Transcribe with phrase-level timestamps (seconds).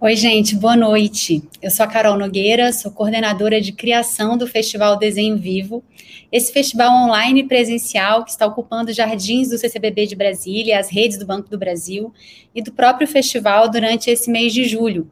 [0.00, 1.42] Oi, gente, boa noite.
[1.60, 5.82] Eu sou a Carol Nogueira, sou coordenadora de criação do Festival Desenho Vivo,
[6.30, 11.26] esse festival online presencial que está ocupando jardins do CCBB de Brasília, as redes do
[11.26, 12.14] Banco do Brasil
[12.54, 15.10] e do próprio festival durante esse mês de julho,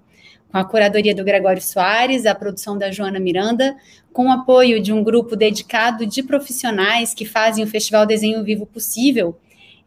[0.52, 3.76] com a curadoria do Gregório Soares, a produção da Joana Miranda,
[4.12, 8.64] com o apoio de um grupo dedicado de profissionais que fazem o Festival Desenho Vivo
[8.64, 9.36] possível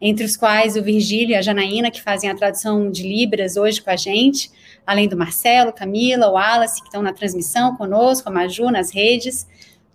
[0.00, 3.82] entre os quais o Virgílio e a Janaína, que fazem a tradução de Libras hoje
[3.82, 4.50] com a gente,
[4.86, 9.46] além do Marcelo, Camila, o Wallace, que estão na transmissão conosco, a Maju nas redes.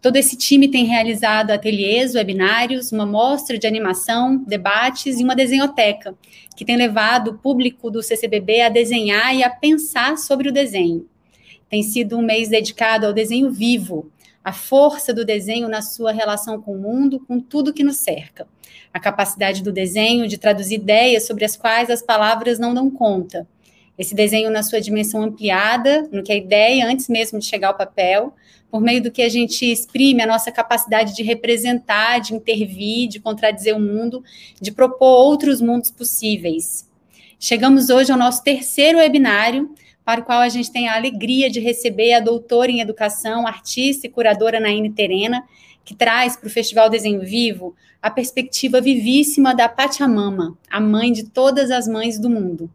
[0.01, 6.13] Todo esse time tem realizado ateliês, webinários, uma mostra de animação, debates e uma desenhoteca,
[6.55, 11.07] que tem levado o público do CCBB a desenhar e a pensar sobre o desenho.
[11.67, 14.11] Tem sido um mês dedicado ao desenho vivo,
[14.45, 18.47] a força do desenho na sua relação com o mundo, com tudo que nos cerca.
[18.93, 23.47] A capacidade do desenho de traduzir ideias sobre as quais as palavras não dão conta.
[23.97, 27.69] Esse desenho na sua dimensão ampliada, no que é a ideia antes mesmo de chegar
[27.69, 28.35] ao papel,
[28.69, 33.19] por meio do que a gente exprime a nossa capacidade de representar, de intervir, de
[33.19, 34.23] contradizer o mundo,
[34.61, 36.87] de propor outros mundos possíveis.
[37.39, 39.73] Chegamos hoje ao nosso terceiro webinário,
[40.05, 44.05] para o qual a gente tem a alegria de receber a doutora em educação, artista
[44.05, 45.43] e curadora Naine Terena,
[45.83, 51.23] que traz para o Festival Desenho Vivo a perspectiva vivíssima da Pachamama, a mãe de
[51.23, 52.69] todas as mães do mundo.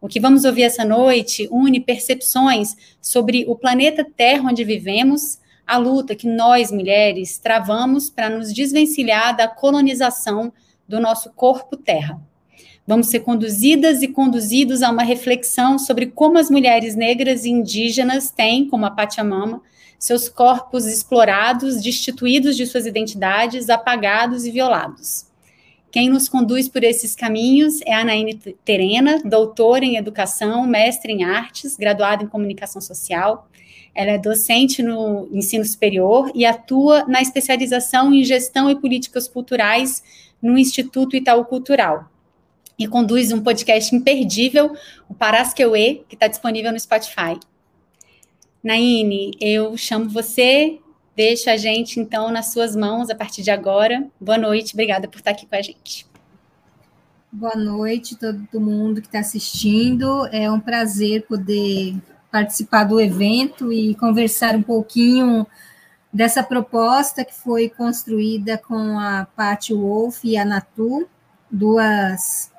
[0.00, 5.76] O que vamos ouvir essa noite une percepções sobre o planeta Terra onde vivemos, a
[5.76, 10.52] luta que nós, mulheres, travamos para nos desvencilhar da colonização
[10.88, 12.20] do nosso corpo Terra.
[12.84, 18.32] Vamos ser conduzidas e conduzidos a uma reflexão sobre como as mulheres negras e indígenas
[18.32, 19.62] têm, como a Pachamama,
[19.96, 25.26] seus corpos explorados, destituídos de suas identidades, apagados e violados.
[25.92, 31.22] Quem nos conduz por esses caminhos é a Anaíne Terena, doutora em educação, mestre em
[31.22, 33.48] artes, graduada em comunicação social.
[33.94, 40.02] Ela é docente no ensino superior e atua na especialização em gestão e políticas culturais
[40.42, 42.10] no Instituto Itaú Cultural
[42.82, 44.76] e conduz um podcast imperdível,
[45.08, 47.38] o Parasqueuê, que está disponível no Spotify.
[48.62, 50.78] Naine, eu chamo você,
[51.14, 54.06] deixo a gente então nas suas mãos a partir de agora.
[54.20, 56.06] Boa noite, obrigada por estar aqui com a gente.
[57.30, 60.26] Boa noite, todo mundo que está assistindo.
[60.26, 61.96] É um prazer poder
[62.30, 65.46] participar do evento e conversar um pouquinho
[66.12, 71.08] dessa proposta que foi construída com a Paty Wolf e a Natu,
[71.50, 72.51] duas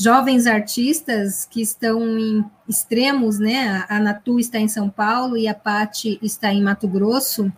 [0.00, 3.84] jovens artistas que estão em extremos, né?
[3.86, 7.52] A Natu está em São Paulo e a Pati está em Mato Grosso,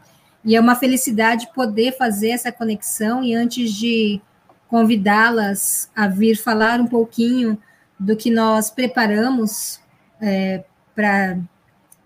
[0.44, 3.22] e é uma felicidade poder fazer essa conexão.
[3.22, 4.20] E antes de
[4.66, 7.56] convidá-las a vir falar um pouquinho
[7.96, 9.80] do que nós preparamos
[10.20, 10.64] é,
[10.96, 11.38] para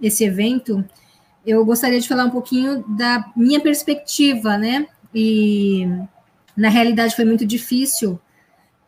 [0.03, 0.85] esse evento,
[1.47, 4.87] eu gostaria de falar um pouquinho da minha perspectiva, né?
[5.15, 5.89] E
[6.55, 8.21] na realidade foi muito difícil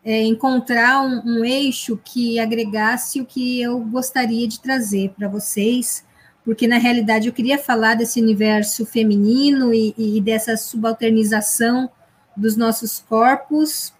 [0.03, 6.05] é, encontrar um, um, eixo que agregasse o que eu gostaria de trazer para vocês,
[6.43, 11.89] porque na realidade eu queria falar desse universo feminino e, e dessa subalternização
[12.35, 13.93] dos nossos corpos,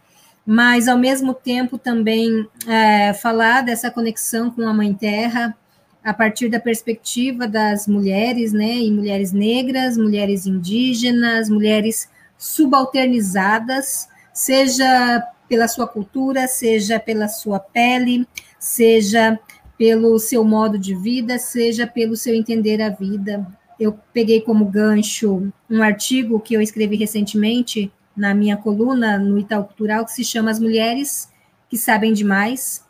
[0.45, 5.55] mas ao mesmo tempo também é, falar dessa conexão com a Mãe Terra
[6.03, 15.21] a partir da perspectiva das mulheres, né, e mulheres negras, mulheres indígenas, mulheres subalternizadas, seja
[15.49, 18.27] pela sua cultura, seja pela sua pele,
[18.59, 19.37] seja
[19.77, 23.45] pelo seu modo de vida, seja pelo seu entender a vida.
[23.79, 29.63] Eu peguei como gancho um artigo que eu escrevi recentemente na minha coluna no Itaú
[29.63, 31.29] Cultural, que se chama As Mulheres
[31.69, 32.83] que Sabem Demais,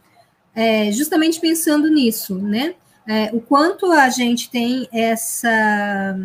[0.56, 2.76] é, justamente pensando nisso, né?
[3.08, 6.18] É, o quanto a gente tem essa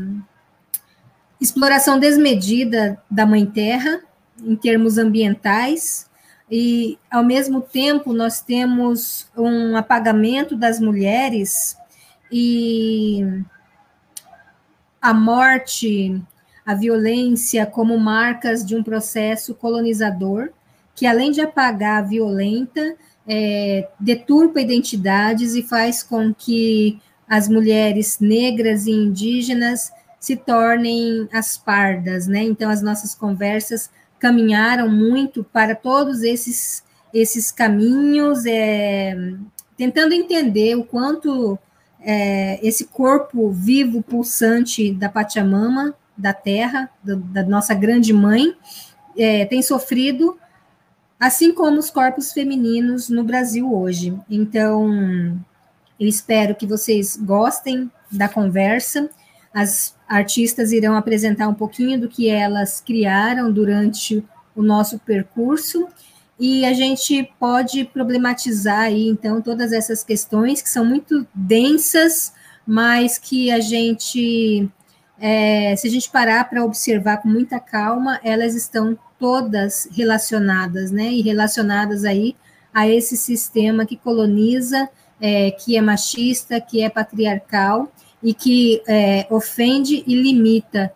[1.40, 4.00] exploração desmedida da Mãe Terra,
[4.42, 6.08] em termos ambientais,
[6.56, 11.76] e, ao mesmo tempo, nós temos um apagamento das mulheres
[12.31, 13.43] e
[15.02, 16.23] a morte,
[16.64, 20.50] a violência como marcas de um processo colonizador,
[20.94, 22.94] que além de apagar a violenta,
[23.26, 29.90] é, deturpa identidades e faz com que as mulheres negras e indígenas
[30.20, 32.44] se tornem as pardas, né?
[32.44, 33.90] Então, as nossas conversas
[34.25, 36.82] caminharam muito para todos esses,
[37.12, 39.15] esses caminhos, é,
[39.76, 41.59] tentando entender o quanto
[42.00, 48.56] é, esse corpo vivo, pulsante da Pachamama, da terra, do, da nossa grande mãe,
[49.15, 50.38] é, tem sofrido,
[51.21, 54.19] assim como os corpos femininos no Brasil hoje.
[54.31, 55.38] Então,
[56.00, 59.11] Eu espero que vocês gostem da conversa.
[59.54, 64.22] As artistas irão apresentar um pouquinho do que elas criaram durante
[64.54, 65.88] o nosso percurso
[66.38, 72.32] e a gente pode problematizar aí então todas essas questões que são muito densas,
[72.66, 74.68] mas que a gente,
[75.18, 81.04] é, se a gente parar para observar com muita calma, elas estão todas relacionadas, né?
[81.12, 82.34] E relacionadas aí
[82.72, 84.88] a esse sistema que coloniza,
[85.20, 87.92] é, que é machista, que é patriarcal
[88.25, 90.91] e que é, ofende e limita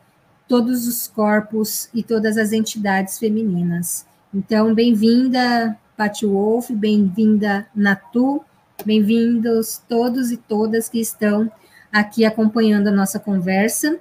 [0.48, 4.06] todos os corpos e todas as entidades femininas.
[4.34, 8.42] Então, bem-vinda, Patti Wolf, bem-vinda, Natu,
[8.82, 11.52] bem-vindos todos e todas que estão
[11.92, 13.98] aqui acompanhando a nossa conversa.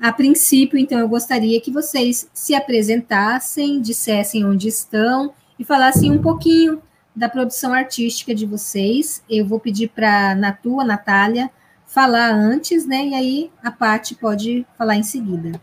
[0.00, 6.22] A princípio, então, eu gostaria que vocês se apresentassem, dissessem onde estão e falassem um
[6.22, 6.80] pouquinho
[7.14, 9.22] da produção artística de vocês.
[9.28, 11.50] Eu vou pedir para a tua, Natália,
[11.90, 13.08] falar antes, né?
[13.08, 15.60] E aí a Paty pode falar em seguida.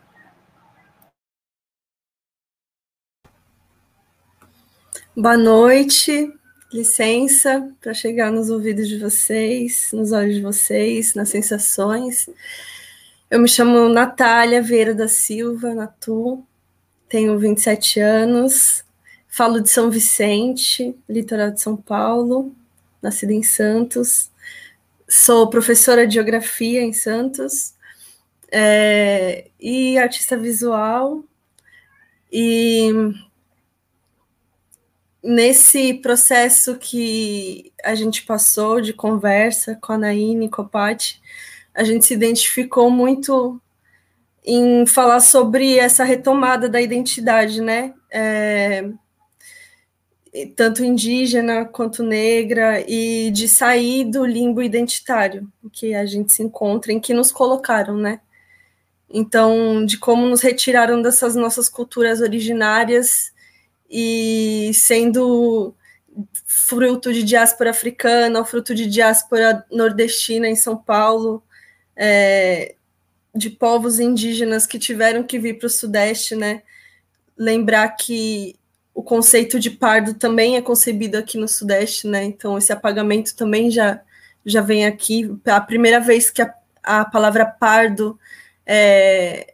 [5.16, 6.32] Boa noite,
[6.72, 12.30] licença para chegar nos ouvidos de vocês, nos olhos de vocês, nas sensações.
[13.32, 16.46] Eu me chamo Natália Vieira da Silva, Natu,
[17.10, 18.86] tenho 27 anos,
[19.28, 22.54] Falo de São Vicente, litoral de São Paulo,
[23.02, 24.30] nascida em Santos.
[25.10, 27.74] Sou professora de geografia em Santos
[28.52, 31.24] é, e artista visual.
[32.32, 32.92] E
[35.24, 41.22] nesse processo que a gente passou de conversa com a Naine e com a Paty,
[41.74, 43.62] a gente se identificou muito
[44.44, 47.94] em falar sobre essa retomada da identidade, né?
[48.12, 48.90] É,
[50.46, 56.92] tanto indígena quanto negra, e de sair do limbo identitário que a gente se encontra,
[56.92, 58.20] em que nos colocaram, né?
[59.10, 63.32] Então, de como nos retiraram dessas nossas culturas originárias
[63.90, 65.74] e sendo
[66.46, 71.44] fruto de diáspora africana, ou fruto de diáspora nordestina em São Paulo,
[71.96, 72.76] é,
[73.34, 76.64] de povos indígenas que tiveram que vir para o Sudeste, né?
[77.38, 78.56] Lembrar que
[78.98, 82.24] o conceito de pardo também é concebido aqui no Sudeste, né?
[82.24, 84.02] Então, esse apagamento também já,
[84.44, 85.40] já vem aqui.
[85.46, 86.52] A primeira vez que a,
[86.82, 88.20] a palavra pardo
[88.66, 89.54] é,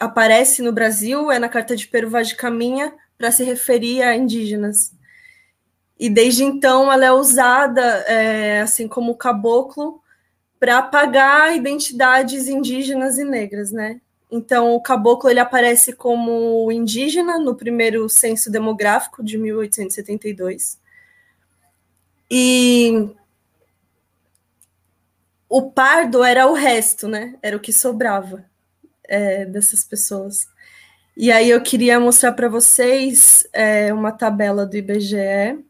[0.00, 4.16] aparece no Brasil é na Carta de Peru Vaz de Caminha para se referir a
[4.16, 4.92] indígenas.
[5.96, 10.02] E desde então ela é usada, é, assim como o caboclo,
[10.58, 14.00] para apagar identidades indígenas e negras, né?
[14.30, 20.78] Então, o caboclo ele aparece como indígena no primeiro censo demográfico de 1872.
[22.30, 23.10] E
[25.48, 27.38] o pardo era o resto, né?
[27.40, 28.44] Era o que sobrava
[29.04, 30.48] é, dessas pessoas.
[31.16, 35.64] E aí eu queria mostrar para vocês é, uma tabela do IBGE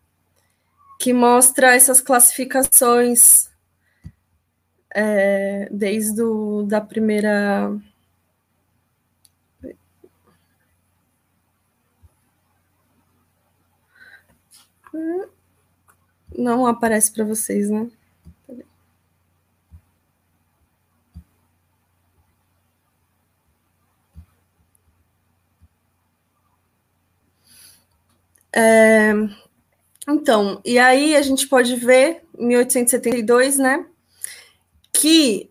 [0.99, 3.51] que mostra essas classificações
[4.95, 7.77] é, desde o, da primeira
[16.37, 17.89] Não aparece para vocês, né?
[28.57, 29.13] É,
[30.09, 33.85] então, e aí a gente pode ver, em 1872, né,
[34.93, 35.51] que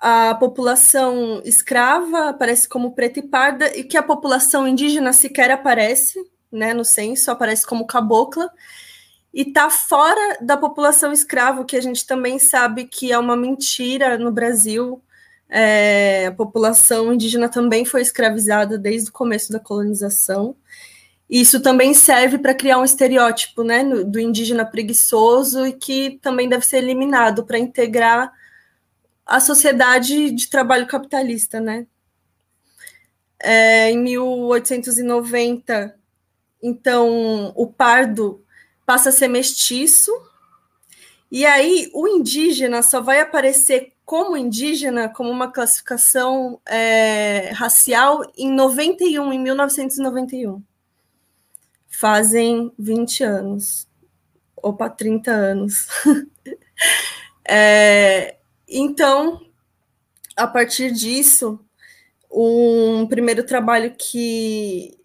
[0.00, 6.24] a população escrava aparece como preta e parda, e que a população indígena sequer aparece,
[6.56, 8.50] né, no censo, aparece como cabocla,
[9.32, 14.16] e está fora da população escrava, que a gente também sabe que é uma mentira
[14.16, 15.02] no Brasil.
[15.48, 20.56] É, a população indígena também foi escravizada desde o começo da colonização.
[21.28, 26.64] Isso também serve para criar um estereótipo né, do indígena preguiçoso e que também deve
[26.64, 28.32] ser eliminado para integrar
[29.26, 31.60] a sociedade de trabalho capitalista.
[31.60, 31.86] Né?
[33.38, 35.94] É, em 1890,
[36.62, 38.44] então, o pardo
[38.84, 40.12] passa a ser mestiço,
[41.30, 48.52] e aí o indígena só vai aparecer como indígena, como uma classificação é, racial, em
[48.52, 50.62] 91, em 1991.
[51.88, 53.88] Fazem 20 anos.
[54.56, 55.88] Opa, 30 anos.
[57.48, 58.36] é,
[58.68, 59.44] então,
[60.36, 61.58] a partir disso,
[62.30, 64.96] um primeiro trabalho que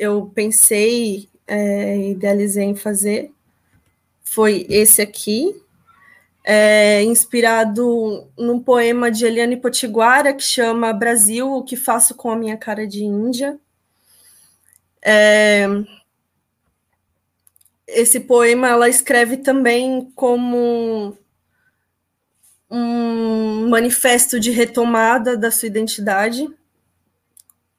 [0.00, 3.30] eu pensei, é, idealizei em fazer
[4.24, 5.54] foi esse aqui,
[6.42, 12.36] é, inspirado num poema de Eliane Potiguara que chama Brasil, o que faço com a
[12.36, 13.58] minha cara de Índia.
[15.04, 15.66] É,
[17.86, 21.18] esse poema ela escreve também como
[22.70, 26.48] um manifesto de retomada da sua identidade,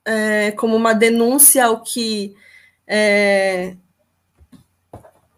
[0.06, 2.36] é, como uma denúncia ao que
[2.88, 3.76] é,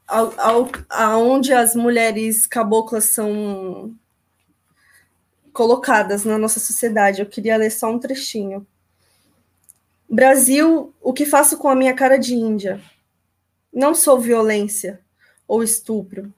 [0.08, 3.96] ao, ao, aonde as mulheres caboclas são
[5.52, 7.22] colocadas na nossa sociedade.
[7.22, 8.66] Eu queria ler só um trechinho.
[10.10, 12.80] Brasil, o que faço com a minha cara de Índia?
[13.74, 15.00] Não sou violência
[15.48, 16.32] ou estupro.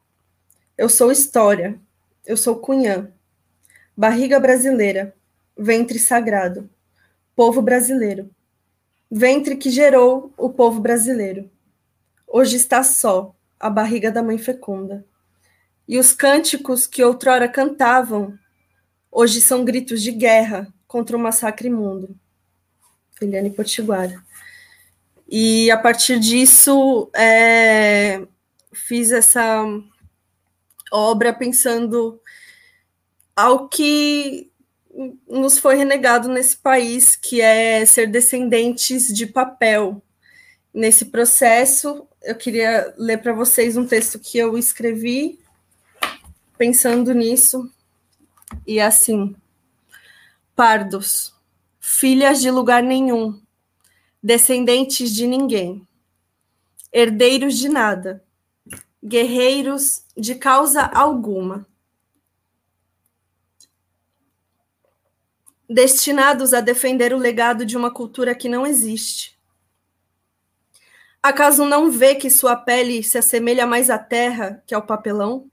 [0.77, 1.77] Eu sou história.
[2.25, 3.12] Eu sou cunhã.
[3.96, 5.13] Barriga brasileira.
[5.58, 6.70] Ventre sagrado.
[7.36, 8.30] Povo brasileiro.
[9.12, 11.51] Ventre que gerou o povo brasileiro.
[12.25, 15.06] Hoje está só a barriga da mãe fecunda.
[15.88, 18.38] E os cânticos que outrora cantavam,
[19.12, 22.18] hoje são gritos de guerra contra o massacre imundo.
[23.22, 24.24] Eliane Potiguara.
[25.27, 28.25] E a partir disso, é,
[28.72, 29.65] fiz essa
[30.92, 32.22] obra pensando
[33.36, 34.51] ao que
[35.27, 40.01] nos foi renegado nesse país, que é ser descendentes de papel.
[40.73, 45.39] Nesse processo, eu queria ler para vocês um texto que eu escrevi
[46.57, 47.69] pensando nisso.
[48.65, 49.35] E é assim:
[50.55, 51.33] Pardos,
[51.79, 53.39] filhas de lugar nenhum,
[54.23, 55.85] descendentes de ninguém,
[56.91, 58.23] herdeiros de nada,
[59.03, 61.65] guerreiros de causa alguma,
[65.69, 69.36] destinados a defender o legado de uma cultura que não existe.
[71.22, 75.50] Acaso não vê que sua pele se assemelha mais à terra que ao papelão?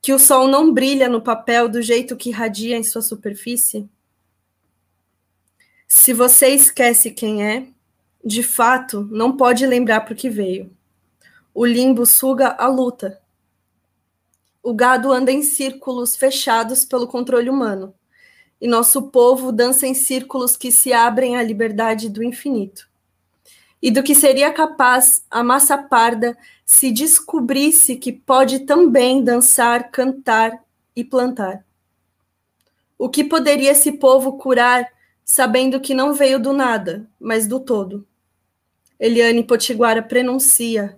[0.00, 3.88] Que o sol não brilha no papel do jeito que irradia em sua superfície?
[5.88, 7.66] Se você esquece quem é,
[8.24, 10.70] de fato, não pode lembrar para que veio.
[11.54, 13.20] O limbo suga a luta.
[14.62, 17.94] O gado anda em círculos fechados pelo controle humano,
[18.60, 22.88] e nosso povo dança em círculos que se abrem à liberdade do infinito.
[23.82, 30.64] E do que seria capaz a massa parda se descobrisse que pode também dançar, cantar
[30.94, 31.64] e plantar.
[32.98, 34.90] O que poderia esse povo curar,
[35.24, 38.06] sabendo que não veio do nada, mas do todo?
[38.98, 40.96] Eliane Potiguara prenuncia: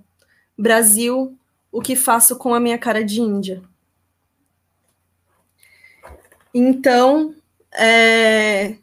[0.56, 1.36] Brasil,
[1.72, 3.62] o que faço com a minha cara de Índia?
[6.54, 7.34] Então,
[7.78, 8.76] é,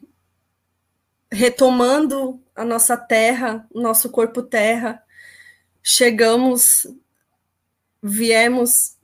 [1.30, 5.02] retomando a nossa terra, nosso corpo terra,
[5.82, 6.86] chegamos,
[8.02, 8.96] viemos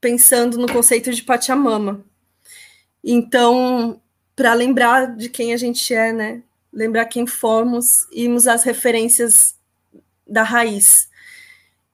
[0.00, 2.04] pensando no conceito de Pachamama.
[3.02, 4.00] Então,
[4.36, 6.42] para lembrar de quem a gente é, né?
[6.72, 9.56] lembrar quem fomos, irmos às referências
[10.26, 11.08] da raiz.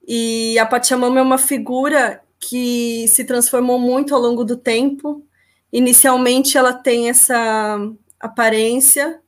[0.07, 5.27] E a Pachamama é uma figura que se transformou muito ao longo do tempo.
[5.75, 7.77] Inicialmente ela tem essa
[8.21, 9.21] aparência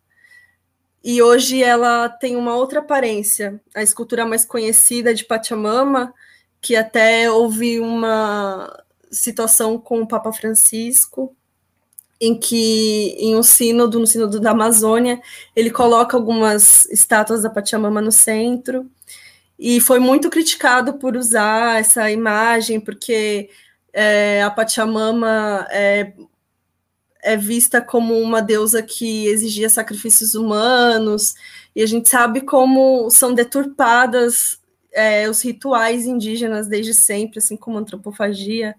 [1.03, 3.61] e hoje ela tem uma outra aparência.
[3.75, 6.15] A escultura mais conhecida de Pachamama,
[6.61, 8.73] que até houve uma
[9.11, 11.35] situação com o Papa Francisco,
[12.21, 15.21] em que em um sínodo, no sínodo da Amazônia,
[15.57, 18.89] ele coloca algumas estátuas da Pachamama no centro,
[19.59, 23.51] e foi muito criticado por usar essa imagem, porque
[23.93, 26.13] é, a Pachamama é,
[27.27, 31.35] é vista como uma deusa que exigia sacrifícios humanos,
[31.75, 34.61] e a gente sabe como são deturpadas
[34.93, 38.77] é, os rituais indígenas desde sempre, assim como a antropofagia,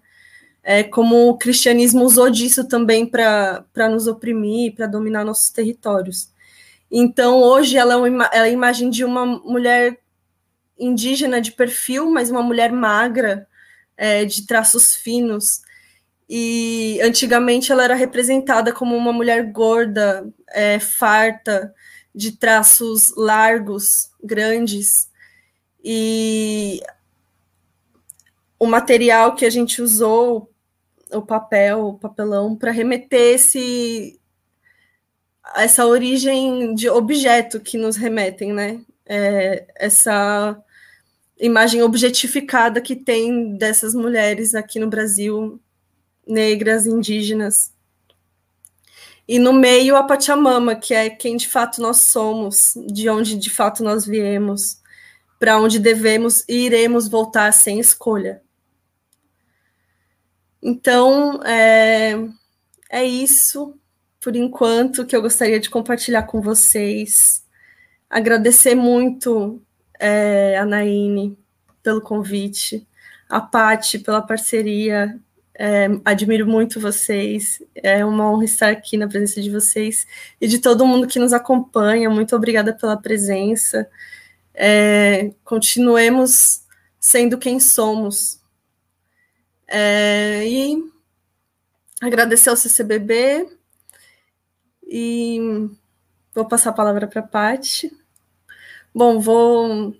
[0.62, 6.32] é, como o cristianismo usou disso também para nos oprimir, para dominar nossos territórios.
[6.90, 9.98] Então, hoje, ela é, uma, ela é a imagem de uma mulher
[10.78, 13.46] indígena de perfil, mas uma mulher magra,
[13.94, 15.60] é, de traços finos.
[16.28, 21.74] E antigamente ela era representada como uma mulher gorda, é, farta,
[22.14, 25.10] de traços largos, grandes.
[25.82, 26.82] E
[28.58, 30.50] o material que a gente usou
[31.12, 34.20] o papel, o papelão, para remeter esse,
[35.56, 38.80] essa origem de objeto que nos remetem, né?
[39.06, 40.60] É, essa
[41.40, 45.60] imagem objetificada que tem dessas mulheres aqui no Brasil,
[46.28, 47.72] negras, indígenas.
[49.26, 53.50] E no meio a Pachamama, que é quem de fato nós somos, de onde de
[53.50, 54.80] fato nós viemos,
[55.38, 58.42] para onde devemos e iremos voltar sem escolha.
[60.62, 62.14] Então, é,
[62.90, 63.74] é isso,
[64.20, 67.44] por enquanto, que eu gostaria de compartilhar com vocês.
[68.10, 69.62] Agradecer muito
[70.00, 71.38] é, a Naine
[71.82, 72.86] pelo convite,
[73.28, 75.18] a Pati pela parceria.
[75.60, 77.60] É, admiro muito vocês.
[77.74, 80.06] É uma honra estar aqui na presença de vocês
[80.40, 82.08] e de todo mundo que nos acompanha.
[82.08, 83.90] Muito obrigada pela presença.
[84.54, 86.62] É, continuemos
[87.00, 88.40] sendo quem somos.
[89.66, 90.92] É, e
[92.00, 93.48] agradecer ao CCBB
[94.86, 95.40] e
[96.32, 97.90] vou passar a palavra para a Paty.
[98.94, 99.94] Bom, vou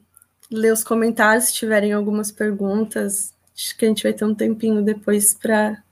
[0.50, 3.34] ler os comentários se tiverem algumas perguntas.
[3.58, 5.82] Acho que a gente vai ter um tempinho depois para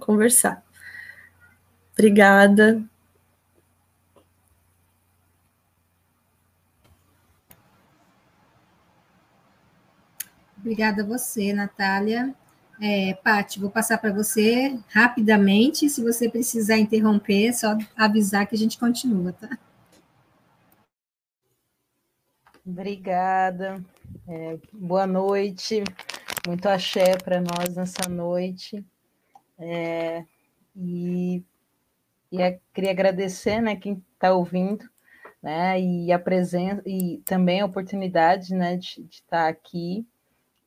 [0.00, 0.60] conversar.
[1.92, 2.82] Obrigada.
[10.58, 12.34] Obrigada a você, Natália.
[12.82, 15.88] É, Paty, vou passar para você rapidamente.
[15.88, 19.56] Se você precisar interromper, é só avisar que a gente continua, tá?
[22.66, 23.80] Obrigada.
[24.26, 25.84] É, boa noite.
[26.46, 28.84] Muito axé para nós nessa noite.
[29.58, 30.24] É,
[30.76, 31.42] e,
[32.30, 34.88] e é, queria agradecer né, quem está ouvindo,
[35.42, 40.06] né, e a presença e também a oportunidade né, de, de estar tá aqui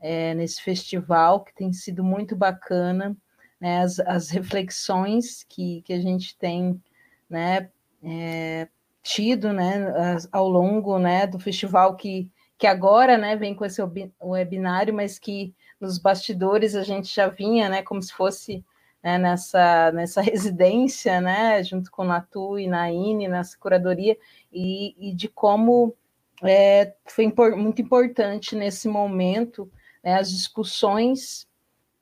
[0.01, 3.15] é, nesse festival, que tem sido muito bacana,
[3.57, 6.81] né, as, as reflexões que, que a gente tem
[7.29, 7.69] né,
[8.03, 8.67] é,
[9.01, 13.81] tido né, ao longo né, do festival, que, que agora né, vem com esse
[14.21, 18.63] webinário, mas que nos bastidores a gente já vinha né, como se fosse
[19.03, 24.17] né, nessa, nessa residência, né, junto com Natu e Naine, nessa curadoria,
[24.51, 25.95] e, e de como
[26.43, 29.71] é, foi impor, muito importante nesse momento
[30.03, 31.47] né, as discussões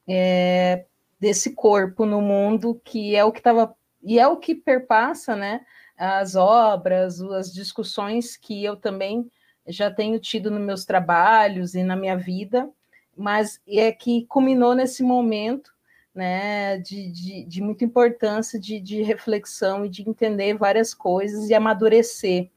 [0.07, 0.85] é,
[1.19, 5.61] desse corpo no mundo, que é o que estava, e é o que perpassa, né,
[5.97, 9.29] as obras, as discussões que eu também
[9.67, 12.69] já tenho tido nos meus trabalhos e na minha vida,
[13.17, 15.71] mas é que culminou nesse momento
[16.13, 21.53] né, de, de, de muita importância de, de, reflexão e de entender várias coisas e
[21.53, 22.49] amadurecer.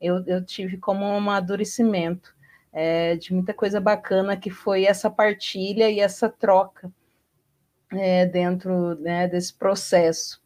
[0.00, 2.34] Eu, eu tive como um amadurecimento
[2.72, 6.92] é, de muita coisa bacana que foi essa partilha e essa troca
[7.92, 10.42] é, dentro né, desse processo,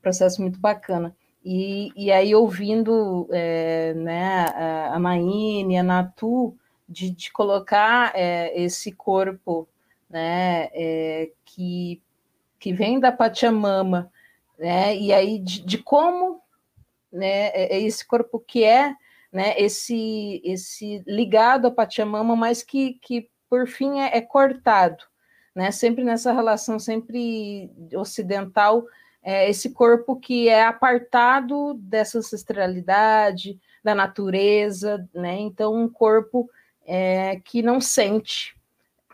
[0.00, 1.14] processo muito bacana.
[1.44, 6.56] E, e aí, ouvindo é, né, a, a Maine, a Natu,
[6.92, 9.66] de, de colocar é, esse corpo
[10.08, 12.02] né, é, que,
[12.58, 14.12] que vem da Pachamama,
[14.58, 16.40] né, e aí de, de como
[17.10, 18.94] né, é, é esse corpo que é
[19.32, 25.02] né, esse, esse ligado à Pachamama, mas que, que por fim é, é cortado,
[25.54, 28.84] né, sempre nessa relação sempre ocidental,
[29.22, 36.50] é, esse corpo que é apartado dessa ancestralidade, da natureza, né, então um corpo
[36.86, 38.56] é, que não sente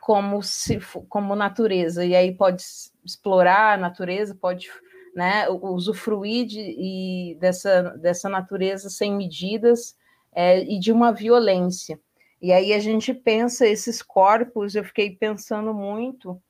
[0.00, 2.62] como se como natureza, e aí pode
[3.04, 4.70] explorar a natureza, pode
[5.14, 9.96] né, usufruir de, e dessa, dessa natureza sem medidas,
[10.33, 12.00] é, e de uma violência.
[12.40, 16.40] E aí a gente pensa esses corpos, eu fiquei pensando muito,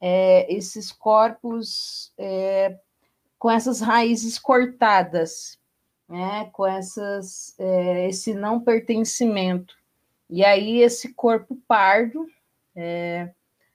[0.00, 2.78] é, esses corpos é,
[3.38, 5.58] com essas raízes cortadas,
[6.08, 9.74] né, com essas, é, esse não pertencimento.
[10.32, 12.26] E aí esse corpo pardo,
[12.74, 13.30] é,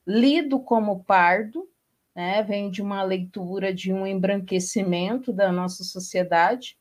[0.07, 1.69] lido como pardo,
[2.15, 6.75] né, vem de uma leitura de um embranquecimento da nossa sociedade,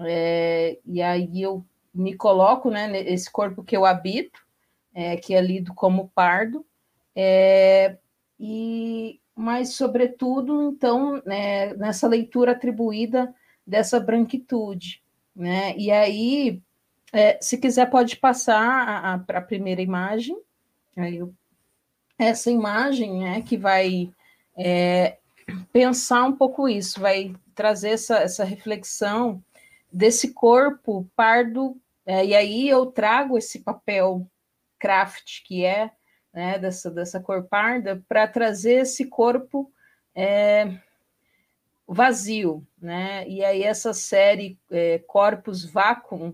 [0.00, 1.64] é, e aí eu
[1.94, 4.44] me coloco, né, nesse corpo que eu habito,
[4.92, 6.66] é, que é lido como pardo,
[7.14, 7.96] é,
[8.40, 13.32] e mas sobretudo então né, nessa leitura atribuída
[13.64, 15.00] dessa branquitude,
[15.34, 15.76] né?
[15.76, 16.60] E aí,
[17.16, 20.36] é, se quiser pode passar para a primeira imagem,
[20.96, 21.34] aí eu,
[22.18, 24.10] essa imagem, né, que vai
[24.56, 25.18] é,
[25.72, 29.42] pensar um pouco isso, vai trazer essa, essa reflexão
[29.92, 34.30] desse corpo pardo é, e aí eu trago esse papel
[34.78, 35.90] craft, que é
[36.32, 39.72] né, dessa, dessa cor parda, para trazer esse corpo
[40.14, 40.78] é,
[41.88, 42.64] vazio.
[42.80, 43.26] Né?
[43.28, 46.32] E aí essa série é, Corpus Vacuum,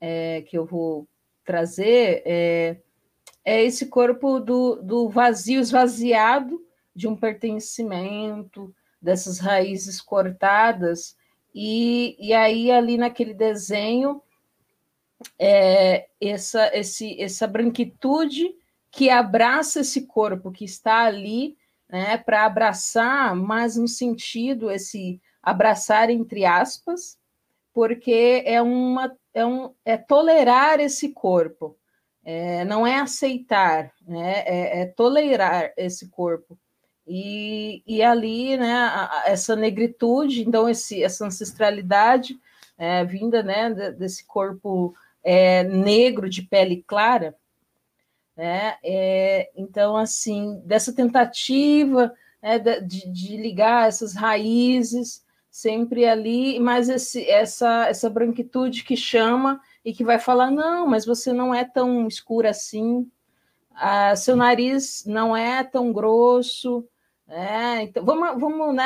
[0.00, 1.06] é, que eu vou
[1.44, 2.76] trazer, é,
[3.44, 6.60] é esse corpo do, do vazio esvaziado
[6.94, 11.16] de um pertencimento, dessas raízes cortadas,
[11.54, 14.22] e, e aí ali naquele desenho
[15.38, 18.54] é, essa, esse, essa branquitude
[18.90, 21.56] que abraça esse corpo que está ali
[21.88, 27.18] né, para abraçar, mas no sentido esse abraçar entre aspas,
[27.80, 31.78] porque é uma é, um, é tolerar esse corpo,
[32.22, 36.58] é, não é aceitar, né, é, é tolerar esse corpo.
[37.06, 42.38] E, e ali, né, essa negritude, então esse, essa ancestralidade
[42.76, 47.34] é, vinda né, desse corpo é, negro de pele clara,
[48.36, 48.76] né?
[48.84, 52.12] É, então, assim, dessa tentativa
[52.42, 55.24] né, de, de, ligar essas raízes
[55.60, 61.06] sempre ali, mas esse, essa, essa branquitude que chama e que vai falar: não, mas
[61.06, 63.10] você não é tão escura assim,
[63.74, 66.86] ah, seu nariz não é tão grosso,
[67.26, 67.82] né?
[67.82, 68.84] então vamos, vamos né,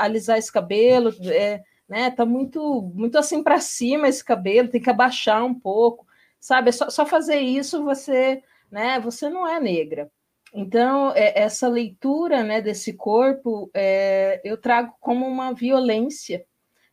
[0.00, 2.10] alisar esse cabelo, é, né?
[2.10, 6.06] Tá muito, muito assim para cima esse cabelo, tem que abaixar um pouco,
[6.40, 6.70] sabe?
[6.70, 8.98] É só, só fazer isso você né?
[9.00, 10.10] Você não é negra.
[10.52, 16.44] Então, é, essa leitura né, desse corpo é, eu trago como uma violência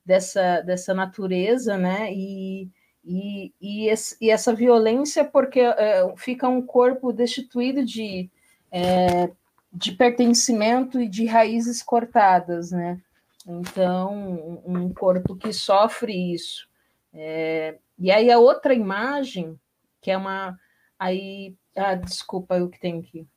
[0.06, 2.12] dessa, dessa natureza, né?
[2.14, 2.70] E,
[3.04, 8.30] e, e, esse, e essa violência porque é, fica um corpo destituído de,
[8.72, 9.30] é,
[9.74, 13.02] de pertencimento e de raízes cortadas, né?
[13.46, 16.68] Então, um corpo que sofre isso.
[17.14, 19.60] É, e aí a outra imagem,
[20.02, 20.58] que é uma.
[20.98, 23.28] Aí ah, desculpa, eu que tenho que,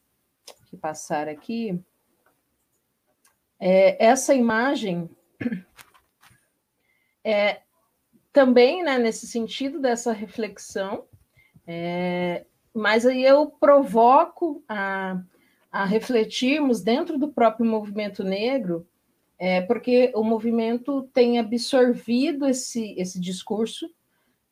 [0.72, 1.78] que passar aqui.
[3.60, 5.08] É, essa imagem
[7.22, 7.60] é
[8.32, 11.04] também né, nesse sentido dessa reflexão,
[11.66, 15.22] é, mas aí eu provoco a,
[15.70, 18.88] a refletirmos dentro do próprio movimento negro,
[19.38, 23.90] é, porque o movimento tem absorvido esse, esse discurso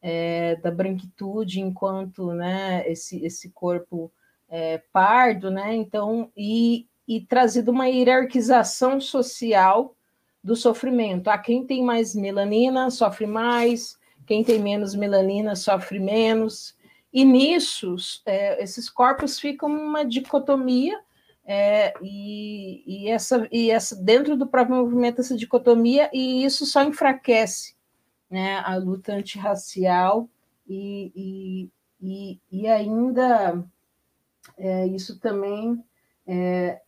[0.02, 4.12] é, da branquitude enquanto né, esse, esse corpo
[4.50, 5.74] é, pardo, né?
[5.74, 9.94] Então, e, e trazido uma hierarquização social
[10.42, 11.28] do sofrimento.
[11.28, 16.76] Ah, quem tem mais melanina sofre mais, quem tem menos melanina sofre menos.
[17.12, 21.00] E nisso, é, esses corpos ficam uma dicotomia,
[21.44, 26.82] é, e, e, essa, e essa dentro do próprio movimento, essa dicotomia, e isso só
[26.82, 27.74] enfraquece
[28.30, 30.28] né, a luta antirracial
[30.68, 33.64] e, e, e, e ainda
[34.60, 35.82] é, isso também
[36.26, 36.80] é,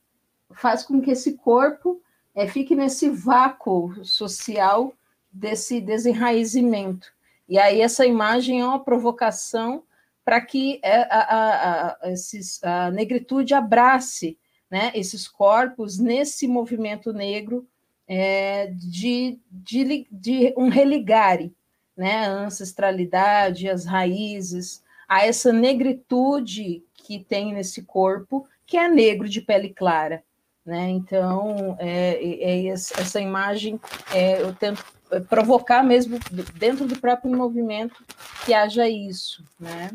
[0.53, 2.01] faz com que esse corpo
[2.35, 4.95] é, fique nesse vácuo social
[5.33, 7.13] desse desenraizamento.
[7.49, 9.83] E aí essa imagem é uma provocação
[10.25, 14.39] para que é, a, a, a, esses, a negritude abrace
[14.71, 17.67] né, esses corpos nesse movimento negro
[18.07, 21.55] é, de, de, de, um religare,
[21.97, 29.29] né, a ancestralidade, as raízes, a essa negritude que tem nesse corpo, que é negro
[29.29, 30.23] de pele clara.
[30.65, 30.91] Né?
[30.91, 33.81] Então, é, é, é essa imagem
[34.15, 34.85] é, eu tento
[35.29, 36.19] provocar mesmo
[36.55, 38.03] dentro do próprio movimento
[38.47, 39.91] que haja isso, né?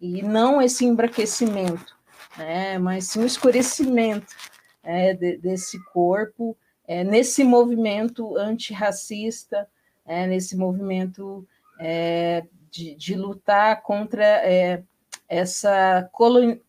[0.00, 1.96] e não esse embraquecimento,
[2.38, 2.78] né?
[2.78, 4.34] mas sim o escurecimento
[4.82, 9.68] é, de, desse corpo é, nesse movimento antirracista,
[10.04, 11.46] é, nesse movimento
[11.78, 14.82] é, de, de, lutar contra é,
[15.32, 16.10] essa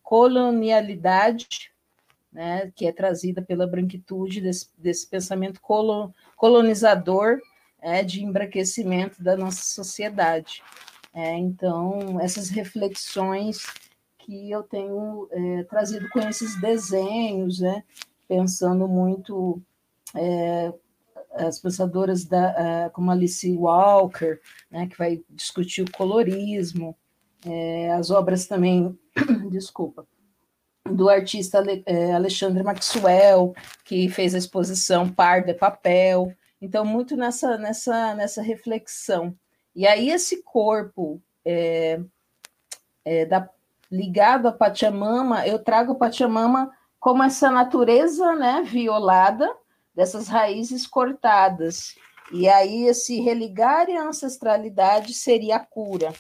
[0.02, 1.74] colonialidade
[2.32, 5.60] né, que é trazida pela branquitude, desse, desse pensamento
[6.38, 7.42] colonizador
[7.82, 10.64] é, de embranquecimento da nossa sociedade.
[11.14, 13.66] É, então, essas reflexões
[14.18, 15.28] que eu tenho
[15.70, 17.84] trazido com esses desenhos, né,
[18.30, 19.62] pensando muito
[20.16, 20.74] é,
[21.34, 24.40] as pensadoras da, como Alice Walker,
[24.72, 26.96] né, que vai discutir o colorismo,
[27.46, 28.98] é, as obras também,
[29.50, 30.06] desculpa,
[30.86, 33.54] do artista é, Alexandre Maxwell,
[33.84, 39.36] que fez a exposição Par de Papel, então muito nessa, nessa, nessa reflexão.
[39.76, 42.00] E aí esse corpo é,
[43.04, 43.50] é, da,
[43.92, 49.50] ligado a Pachamama, eu trago Pachamama como essa natureza né, violada,
[49.94, 51.96] dessas raízes cortadas.
[52.32, 56.14] E aí esse religare à ancestralidade seria a cura,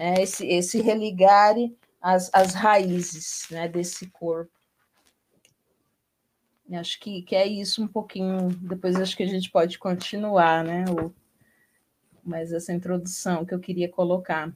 [0.00, 0.14] né?
[0.22, 4.50] esse, esse religare às, às raízes né, desse corpo.
[6.72, 8.48] Acho que, que é isso um pouquinho.
[8.62, 10.84] Depois acho que a gente pode continuar, né?
[10.88, 11.12] O,
[12.24, 14.52] mas essa introdução que eu queria colocar.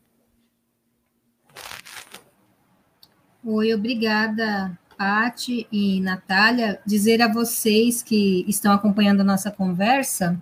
[3.43, 10.41] Oi, obrigada, Pati e Natália, dizer a vocês que estão acompanhando a nossa conversa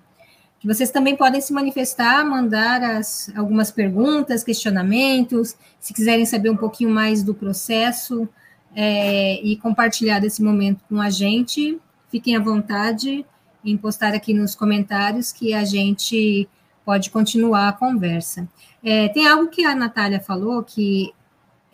[0.62, 6.56] que vocês também podem se manifestar, mandar as, algumas perguntas, questionamentos, se quiserem saber um
[6.56, 8.28] pouquinho mais do processo
[8.72, 11.80] é, e compartilhar desse momento com a gente.
[12.12, 13.26] Fiquem à vontade
[13.64, 16.48] em postar aqui nos comentários que a gente
[16.84, 18.48] pode continuar a conversa.
[18.84, 21.12] É, tem algo que a Natália falou que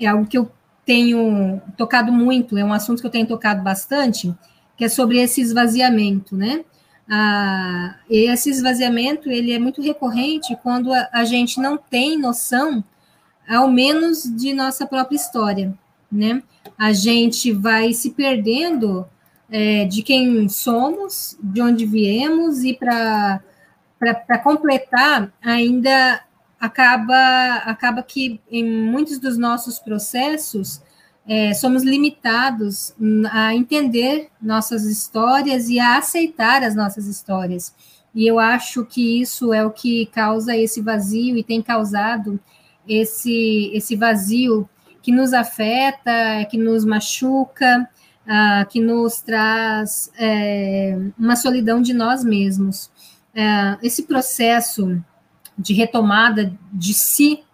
[0.00, 0.50] é algo que eu
[0.86, 4.34] tenho tocado muito, é um assunto que eu tenho tocado bastante,
[4.78, 6.64] que é sobre esse esvaziamento, né?
[7.10, 12.84] Ah, esse esvaziamento ele é muito recorrente quando a, a, gente não tem noção,
[13.48, 15.72] ao menos de nossa própria história,
[16.12, 16.42] né?
[16.78, 19.06] A gente vai se perdendo
[19.50, 23.40] é, de quem somos, de onde viemos e para
[23.98, 26.22] para completar ainda
[26.60, 30.80] acaba acaba que em muitos dos nossos processos
[31.28, 32.94] é, somos limitados
[33.30, 37.74] a entender nossas histórias e a aceitar as nossas histórias.
[38.14, 42.40] E eu acho que isso é o que causa esse vazio e tem causado
[42.88, 44.66] esse, esse vazio
[45.02, 47.86] que nos afeta, que nos machuca,
[48.26, 52.90] uh, que nos traz é, uma solidão de nós mesmos.
[53.34, 54.98] Uh, esse processo
[55.58, 57.44] de retomada de si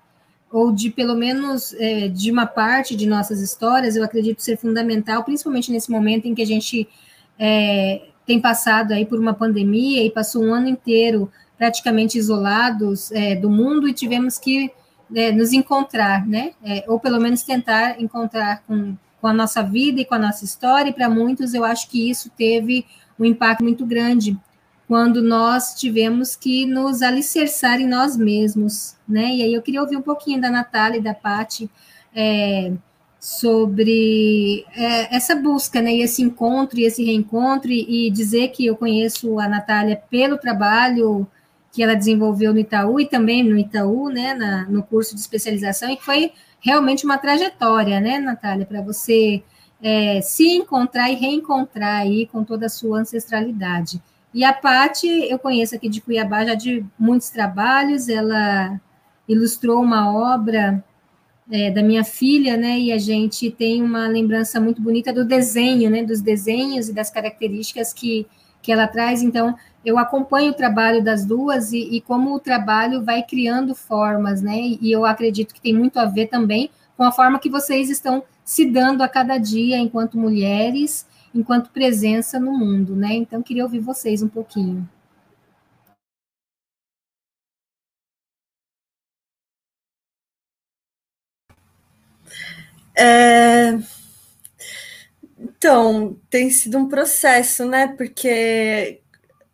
[0.55, 5.25] ou de pelo menos é, de uma parte de nossas histórias, eu acredito ser fundamental,
[5.25, 6.89] principalmente nesse momento em que a gente
[7.37, 13.35] é, tem passado aí por uma pandemia e passou um ano inteiro praticamente isolados é,
[13.35, 14.71] do mundo e tivemos que
[15.13, 16.53] é, nos encontrar, né?
[16.65, 20.45] É, ou pelo menos tentar encontrar com, com a nossa vida e com a nossa
[20.45, 20.91] história.
[20.91, 22.87] E para muitos, eu acho que isso teve
[23.19, 24.39] um impacto muito grande
[24.95, 29.35] quando nós tivemos que nos alicerçar em nós mesmos, né?
[29.35, 31.69] E aí eu queria ouvir um pouquinho da Natália e da Pati
[32.15, 32.73] é,
[33.19, 35.95] sobre é, essa busca, né?
[35.95, 41.27] E esse encontro e esse reencontro, e, dizer que eu conheço a Natália pelo trabalho
[41.73, 44.33] que ela desenvolveu no Itaú e também no Itaú, né?
[44.33, 46.31] Na, no curso de especialização, e foi
[46.61, 49.43] realmente uma trajetória, né, Natália, para você
[49.83, 54.01] é, se encontrar e reencontrar aí com toda a sua ancestralidade.
[54.35, 58.81] E a Pati, eu conheço aqui de Cuiabá já de muitos trabalhos, ela
[59.29, 60.85] ilustrou uma obra
[61.49, 65.89] é, da minha filha, né, e a gente tem uma lembrança muito bonita do desenho,
[65.89, 68.27] né, dos desenhos e das características que,
[68.61, 73.05] que ela traz, então eu acompanho o trabalho das duas e, e como o trabalho
[73.05, 77.13] vai criando formas, né, e eu acredito que tem muito a ver também com a
[77.13, 82.97] forma que vocês estão se dando a cada dia enquanto mulheres enquanto presença no mundo,
[82.97, 83.15] né?
[83.15, 84.89] Então, queria ouvir vocês um pouquinho.
[92.97, 93.79] É...
[95.39, 97.89] Então, tem sido um processo, né?
[97.97, 99.01] Porque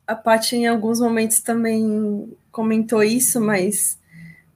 [0.07, 3.99] a Paty em alguns momentos também comentou isso, mas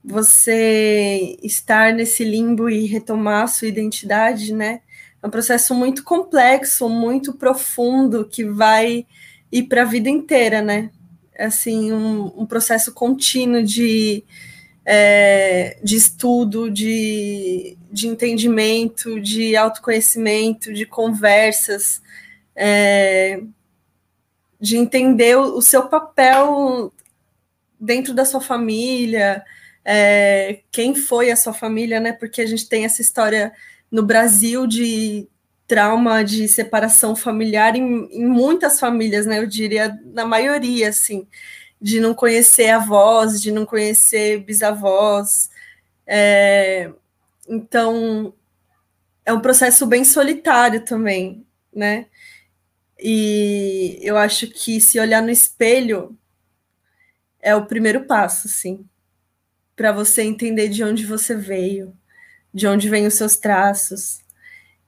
[0.04, 4.82] você estar nesse limbo e retomar a sua identidade, né?
[5.24, 9.06] É um processo muito complexo, muito profundo, que vai
[9.50, 10.90] ir para a vida inteira, né?
[11.38, 14.22] Assim, um, um processo contínuo de,
[14.84, 22.02] é, de estudo, de, de entendimento, de autoconhecimento, de conversas,
[22.54, 23.40] é,
[24.60, 26.92] de entender o, o, seu papel
[27.80, 29.42] dentro da sua família,
[29.82, 32.12] é, quem foi a sua família, né?
[32.12, 33.54] Porque a gente tem essa história
[33.94, 35.28] no Brasil de
[35.68, 39.38] trauma de separação familiar em, em, muitas famílias, né?
[39.38, 41.28] Eu diria na maioria, assim,
[41.80, 45.48] de não conhecer avós, de não conhecer bisavós.
[46.04, 46.90] É,
[47.48, 48.34] então
[49.24, 52.06] é um processo bem solitário também, né?
[52.98, 56.18] E eu acho que se olhar no espelho
[57.40, 58.84] é o primeiro passo, assim,
[59.76, 61.96] para você entender de onde você veio
[62.54, 64.20] de onde vêm os seus traços.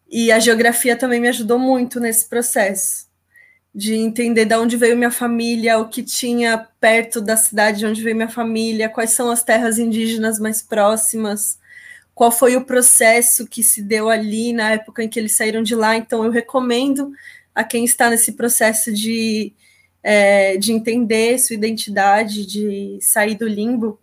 [0.09, 3.07] E a geografia também me ajudou muito nesse processo,
[3.75, 8.03] de entender de onde veio minha família, o que tinha perto da cidade de onde
[8.03, 11.59] veio minha família, quais são as terras indígenas mais próximas,
[12.15, 15.75] qual foi o processo que se deu ali na época em que eles saíram de
[15.75, 15.97] lá.
[15.97, 17.13] Então, eu recomendo
[17.55, 19.53] a quem está nesse processo de,
[20.03, 23.99] é, de entender sua identidade, de sair do limbo,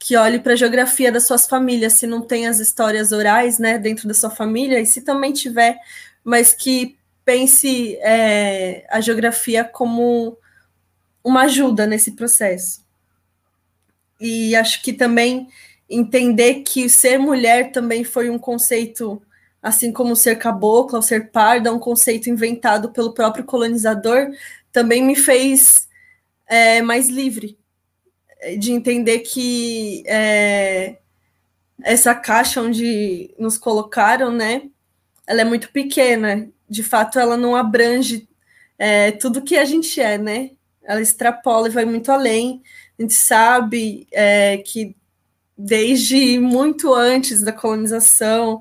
[0.00, 3.78] que olhe para a geografia das suas famílias, se não tem as histórias orais, né,
[3.78, 5.78] dentro da sua família, e se também tiver,
[6.24, 10.38] mas que pense é, a geografia como
[11.22, 12.82] uma ajuda nesse processo.
[14.18, 15.48] E acho que também
[15.88, 19.20] entender que ser mulher também foi um conceito,
[19.62, 24.30] assim como ser cabocla ou ser parda, um conceito inventado pelo próprio colonizador,
[24.72, 25.86] também me fez
[26.46, 27.59] é, mais livre
[28.58, 30.98] de entender que é,
[31.82, 34.62] essa caixa onde nos colocaram, né,
[35.26, 36.48] ela é muito pequena.
[36.68, 38.28] De fato, ela não abrange
[38.78, 40.50] é, tudo que a gente é, né?
[40.82, 42.62] Ela extrapola e vai muito além.
[42.98, 44.96] A gente sabe é, que
[45.56, 48.60] desde muito antes da colonização,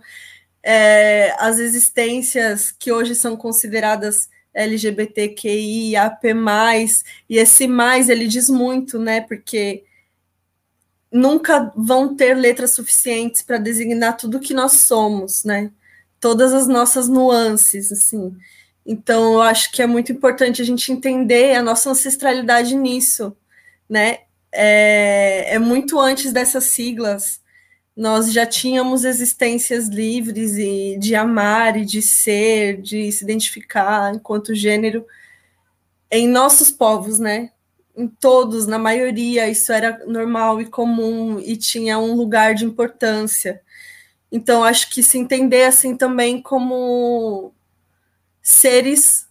[0.62, 6.24] é, as existências que hoje são consideradas LGBTQIAP+,
[7.30, 9.22] e esse mais ele diz muito, né?
[9.22, 9.84] Porque
[11.12, 15.72] nunca vão ter letras suficientes para designar tudo que nós somos, né?
[16.20, 18.36] Todas as nossas nuances, assim.
[18.86, 23.36] Então, eu acho que é muito importante a gente entender a nossa ancestralidade nisso,
[23.90, 24.20] né?
[24.52, 27.40] É, é muito antes dessas siglas,
[28.00, 34.56] nós já tínhamos existências livres e de amar e de ser, de se identificar enquanto
[34.56, 35.06] gênero
[36.10, 37.52] em nossos povos, né?
[37.94, 43.62] Em todos, na maioria, isso era normal e comum e tinha um lugar de importância.
[44.32, 47.54] Então, acho que se entender assim também como
[48.42, 49.28] seres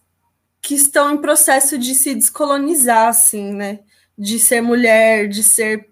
[0.61, 3.79] que estão em processo de se descolonizar, assim, né?
[4.15, 5.88] De ser mulher, de ser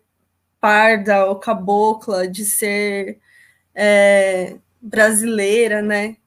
[0.59, 3.19] parda ou cabocla, de ser
[3.75, 6.17] é, brasileira, né?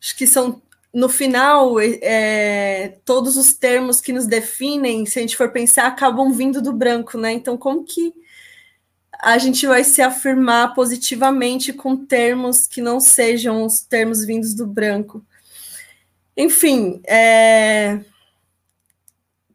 [0.00, 0.60] Acho que são,
[0.92, 6.32] no final, é, todos os termos que nos definem, se a gente for pensar, acabam
[6.32, 7.32] vindo do branco, né?
[7.32, 8.12] Então, como que
[9.20, 14.66] a gente vai se afirmar positivamente com termos que não sejam os termos vindos do
[14.66, 15.24] branco?
[16.36, 18.00] Enfim, é...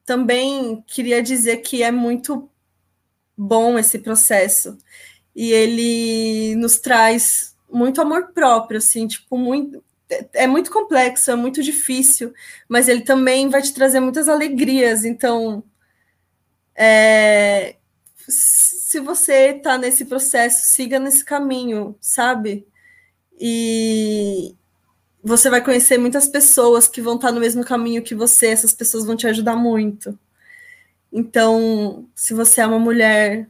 [0.06, 2.50] também queria dizer que é muito
[3.40, 4.78] bom esse processo.
[5.36, 9.84] E ele nos traz muito amor próprio, assim, tipo, muito.
[10.34, 12.34] É muito complexo, é muito difícil,
[12.68, 15.06] mas ele também vai te trazer muitas alegrias.
[15.06, 15.64] Então,
[16.76, 17.76] é,
[18.28, 22.68] se você está nesse processo, siga nesse caminho, sabe?
[23.40, 24.56] E
[25.24, 28.74] você vai conhecer muitas pessoas que vão estar tá no mesmo caminho que você, essas
[28.74, 30.18] pessoas vão te ajudar muito.
[31.12, 33.48] Então, se você é uma mulher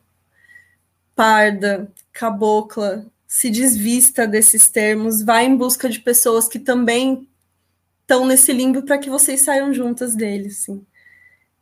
[1.16, 7.28] parda, cabocla, se desvista desses termos, vá em busca de pessoas que também
[8.02, 10.84] estão nesse limbo para que vocês saiam juntas dele, assim.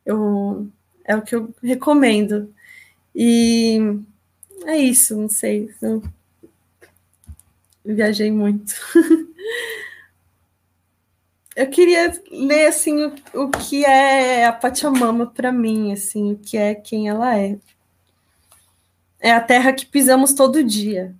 [0.06, 0.70] Eu,
[1.04, 2.54] é o que eu recomendo.
[3.14, 3.80] E
[4.66, 5.74] é isso, não sei.
[5.82, 6.02] Eu
[7.84, 8.74] viajei muito.
[11.58, 16.56] Eu queria ler assim o, o que é a Pachamama para mim, assim, o que
[16.56, 17.58] é quem ela é.
[19.20, 21.16] É a terra que pisamos todo dia,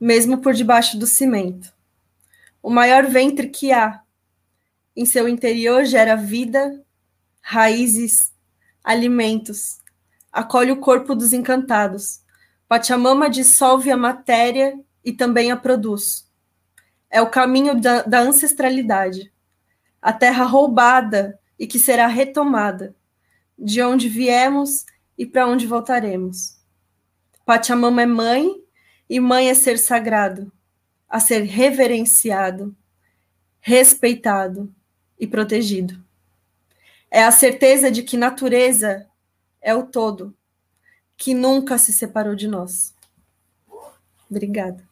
[0.00, 1.72] mesmo por debaixo do cimento.
[2.60, 4.02] O maior ventre que há.
[4.96, 6.84] Em seu interior gera vida,
[7.40, 8.32] raízes,
[8.82, 9.78] alimentos.
[10.32, 12.20] Acolhe o corpo dos encantados.
[12.66, 16.28] Pachamama dissolve a matéria e também a produz.
[17.08, 19.31] É o caminho da, da ancestralidade
[20.02, 22.94] a terra roubada e que será retomada,
[23.56, 24.84] de onde viemos
[25.16, 26.58] e para onde voltaremos.
[27.46, 28.62] Pachamama é mãe,
[29.08, 30.50] e mãe é ser sagrado,
[31.06, 32.74] a ser reverenciado,
[33.60, 34.74] respeitado
[35.20, 36.02] e protegido.
[37.10, 39.06] É a certeza de que natureza
[39.60, 40.34] é o todo,
[41.14, 42.94] que nunca se separou de nós.
[44.30, 44.91] Obrigada.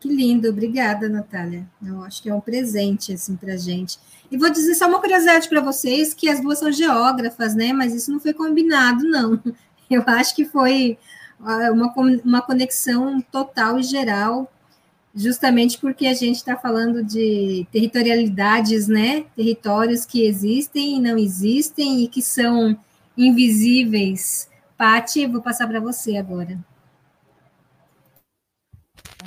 [0.00, 1.68] Que lindo, obrigada, Natália.
[1.84, 3.98] Eu acho que é um presente assim para gente.
[4.30, 7.70] E vou dizer só uma curiosidade para vocês que as duas são geógrafas, né?
[7.74, 9.38] Mas isso não foi combinado, não.
[9.90, 10.96] Eu acho que foi
[11.40, 11.92] ah, uma,
[12.24, 14.50] uma conexão total e geral,
[15.14, 19.24] justamente porque a gente está falando de territorialidades, né?
[19.36, 22.78] Territórios que existem e não existem e que são
[23.18, 24.48] invisíveis.
[24.78, 26.58] Pati, vou passar para você agora.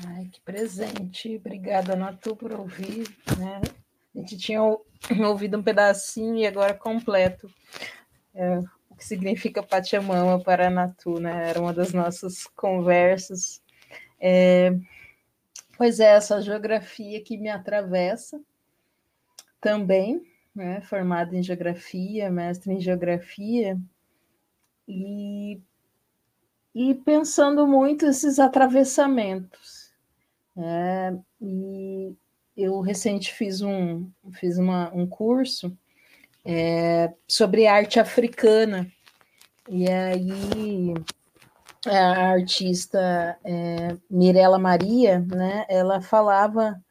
[0.02, 1.38] Ai, que presente.
[1.38, 3.08] Obrigada, Natu, por ouvir.
[3.38, 3.62] Né?
[4.16, 4.62] A gente tinha
[5.28, 7.50] ouvido um pedacinho e agora completo.
[8.34, 11.50] É, o que significa Pachamama para Natu, né?
[11.50, 13.62] Era uma das nossas conversas.
[14.20, 14.76] É,
[15.78, 18.42] pois é, essa geografia que me atravessa
[19.62, 20.82] também, né?
[20.82, 23.78] Formada em geografia, mestre em geografia,
[24.88, 25.62] e,
[26.74, 29.83] e pensando muito esses atravessamentos
[30.58, 32.16] é, e
[32.56, 35.76] eu recente fiz um, fiz uma, um curso
[36.46, 38.92] é, sobre arte africana.
[39.70, 40.94] E aí
[41.86, 46.82] a artista é, Mirella Maria, né, ela falava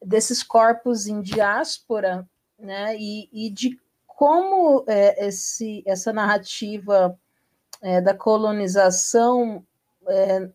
[0.00, 2.28] desses corpos em diáspora,
[2.58, 7.18] né, e, e de como é, esse, essa narrativa
[7.80, 9.64] é, da colonização
[10.06, 10.48] é,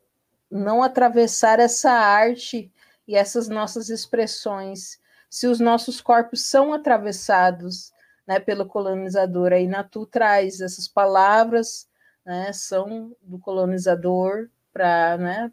[0.49, 2.71] não atravessar essa arte
[3.07, 7.91] e essas nossas expressões, se os nossos corpos são atravessados
[8.27, 9.53] né, pelo colonizador.
[9.53, 11.87] Aí Natu traz essas palavras,
[12.25, 15.51] né, são do colonizador para né,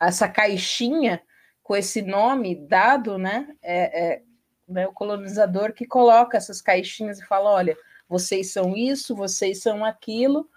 [0.00, 1.22] essa caixinha
[1.62, 4.22] com esse nome dado, né, é, é
[4.66, 7.76] né, o colonizador que coloca essas caixinhas e fala, olha,
[8.08, 10.48] vocês são isso, vocês são aquilo,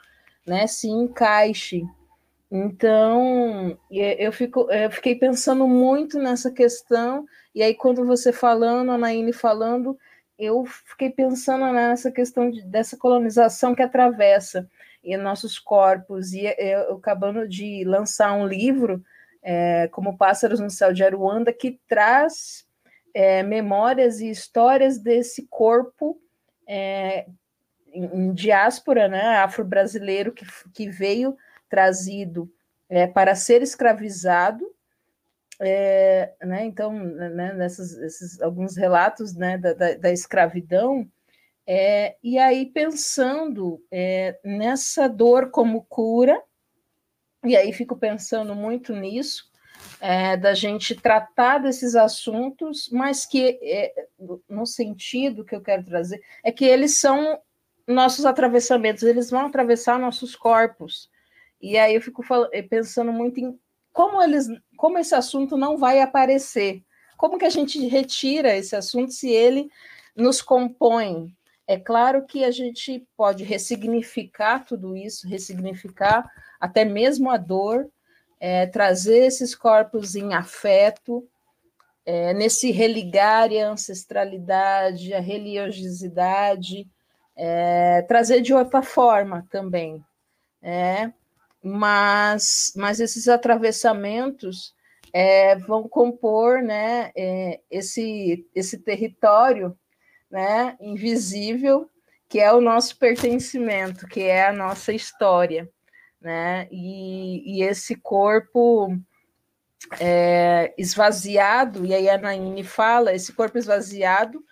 [0.46, 1.86] né, se encaixe.
[2.52, 7.26] Então, eu, fico, eu fiquei pensando muito nessa questão,
[7.56, 9.97] e aí quando você falando, a Naine falando,
[10.38, 14.68] eu fiquei pensando nessa questão de, dessa colonização que atravessa
[15.02, 19.02] em nossos corpos, e eu acabando de lançar um livro,
[19.41, 22.68] é, como Pássaros no Céu de Aruanda, que traz
[23.14, 26.20] é, memórias e histórias desse corpo
[26.68, 27.26] é,
[27.93, 31.38] em, em, diáspora, né, afro-brasileiro, que, que veio
[31.72, 32.53] trazido
[32.89, 34.69] é, para ser escravizado,
[35.59, 41.09] é, né, então, né, nessas, esses, alguns relatos né, da, da, da escravidão,
[41.65, 46.41] é, e aí pensando é, nessa dor como cura,
[47.45, 49.49] e aí fico pensando muito nisso,
[50.01, 53.93] é, da gente tratar desses assuntos, mas que, é,
[54.49, 57.39] no sentido que eu quero trazer, é que eles são
[57.88, 61.09] nossos atravessamentos, eles vão atravessar nossos corpos.
[61.62, 63.59] E aí eu fico falando, pensando muito em
[63.93, 64.47] como eles,
[64.78, 66.84] como esse assunto não vai aparecer.
[67.18, 69.70] Como que a gente retira esse assunto se ele
[70.16, 71.36] nos compõe?
[71.68, 77.89] É claro que a gente pode ressignificar tudo isso, ressignificar até mesmo a dor,
[78.39, 81.28] é, trazer esses corpos em afeto,
[82.05, 86.89] é, nesse religar a ancestralidade, a religiosidade,
[87.36, 90.03] é, trazer de outra forma também.
[90.62, 91.12] É,
[91.64, 94.76] mas, mas esses atravessamentos
[95.14, 99.78] é, vão compor né, é, esse, esse território
[100.30, 101.89] né, invisível,
[102.28, 105.70] que é o nosso pertencimento, que é a nossa história.
[106.20, 106.68] Né?
[106.72, 108.97] E, e esse corpo
[109.99, 114.43] é, esvaziado, e aí a Naine fala, esse corpo esvaziado,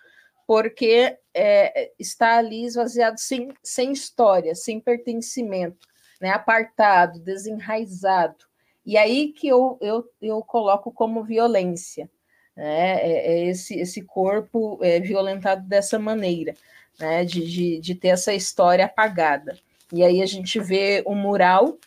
[0.46, 5.89] porque é, está ali esvaziado sem, sem história, sem pertencimento
[6.20, 8.44] né, apartado, desenraizado.
[8.84, 12.10] E aí que eu, eu, eu coloco como violência,
[12.56, 16.54] né, é, é esse, esse corpo é, violentado dessa maneira,
[16.98, 19.58] né, de, de, de ter essa história apagada.
[19.92, 21.78] E aí a gente vê o mural,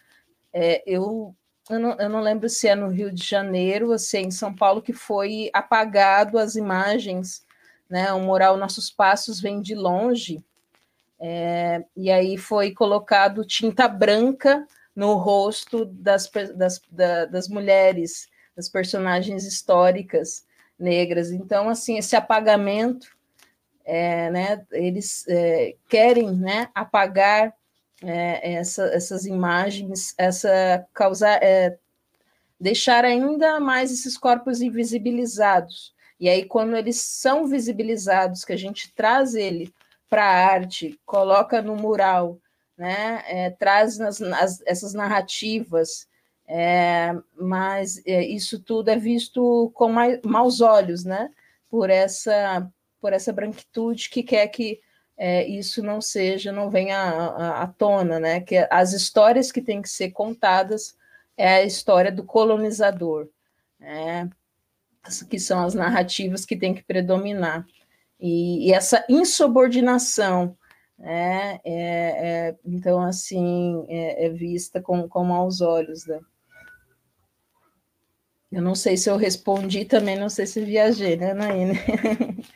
[0.51, 1.35] é, eu,
[1.69, 4.31] eu não, eu não lembro se é no Rio de Janeiro ou se é em
[4.31, 7.45] São Paulo, que foi apagado as imagens,
[7.89, 10.43] né, o mural Nossos Passos Vem de Longe,
[11.25, 16.81] é, e aí foi colocado tinta branca no rosto das, das,
[17.31, 20.45] das mulheres, das personagens históricas
[20.77, 21.31] negras.
[21.31, 23.07] Então, assim, esse apagamento,
[23.85, 27.53] é, né, eles é, querem né, apagar
[28.03, 31.77] é, essa, essas imagens, essa causar, é,
[32.59, 35.93] deixar ainda mais esses corpos invisibilizados.
[36.19, 39.73] E aí, quando eles são visibilizados, que a gente traz ele
[40.09, 42.39] para a arte, coloca no mural,
[42.77, 43.23] né?
[43.27, 46.07] É, traz nas, as, essas narrativas,
[46.47, 51.29] é, mas é, isso tudo é visto com mais, maus olhos, né?
[51.69, 52.69] Por essa,
[53.01, 54.79] por essa branquitude que quer que
[55.17, 58.41] é, isso não seja, não venha à, à tona, né?
[58.41, 60.95] Que as histórias que têm que ser contadas
[61.37, 63.27] é a história do colonizador,
[63.79, 64.29] né?
[65.29, 67.65] que são as narrativas que têm que predominar.
[68.23, 70.55] E, e essa insubordinação,
[70.97, 76.21] né, é, é, então, assim, é, é, vista com, com maus olhos, né?
[78.49, 81.77] Eu não sei se eu respondi também, não sei se viajei, né, Naine?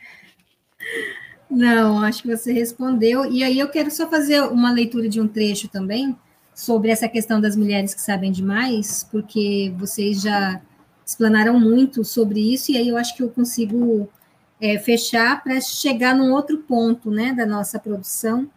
[1.49, 3.25] Não, acho que você respondeu.
[3.31, 6.15] E aí eu quero só fazer uma leitura de um trecho também
[6.53, 10.61] sobre essa questão das mulheres que sabem demais, porque vocês já
[11.05, 14.09] explanaram muito sobre isso, e aí eu acho que eu consigo
[14.59, 18.49] é, fechar para chegar num outro ponto né, da nossa produção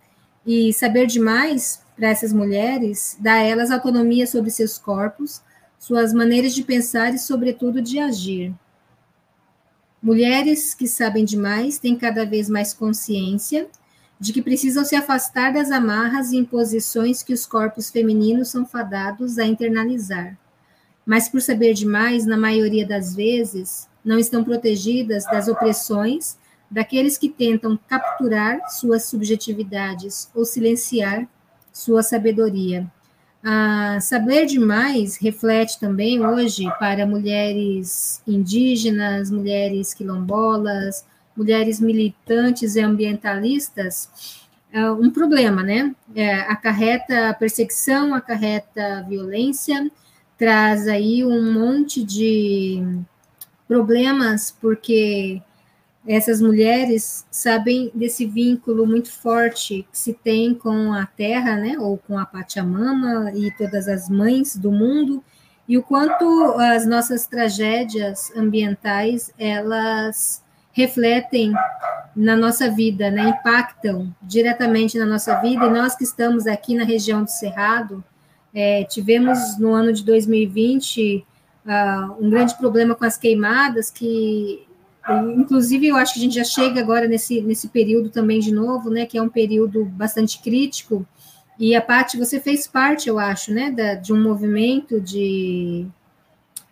[0.46, 5.42] e saber demais para essas mulheres, dar a elas autonomia sobre seus corpos,
[5.78, 8.55] suas maneiras de pensar e, sobretudo, de agir.
[10.03, 13.68] Mulheres que sabem demais têm cada vez mais consciência
[14.18, 19.38] de que precisam se afastar das amarras e imposições que os corpos femininos são fadados
[19.38, 20.38] a internalizar.
[21.05, 26.38] Mas por saber demais, na maioria das vezes, não estão protegidas das opressões
[26.70, 31.26] daqueles que tentam capturar suas subjetividades ou silenciar
[31.72, 32.86] sua sabedoria.
[33.42, 41.05] A Saber Demais reflete também hoje para mulheres indígenas, mulheres quilombolas,
[41.36, 44.40] mulheres militantes e ambientalistas,
[44.72, 45.94] é um problema, né?
[46.14, 49.90] É, acarreta perseguição, acarreta violência,
[50.38, 52.80] traz aí um monte de
[53.70, 55.40] problemas, porque
[56.04, 61.96] essas mulheres sabem desse vínculo muito forte que se tem com a terra, né, ou
[61.96, 65.22] com a Pachamama e todas as mães do mundo,
[65.68, 66.24] e o quanto
[66.58, 70.42] as nossas tragédias ambientais, elas
[70.72, 71.52] refletem
[72.16, 76.82] na nossa vida, né, impactam diretamente na nossa vida, e nós que estamos aqui na
[76.82, 78.02] região do Cerrado,
[78.52, 81.24] é, tivemos no ano de 2020
[81.66, 84.66] uh, um grande problema com as queimadas, que
[85.36, 88.90] inclusive eu acho que a gente já chega agora nesse, nesse período também de novo,
[88.90, 91.06] né, que é um período bastante crítico,
[91.58, 95.86] e a parte, você fez parte, eu acho, né, da, de um movimento de,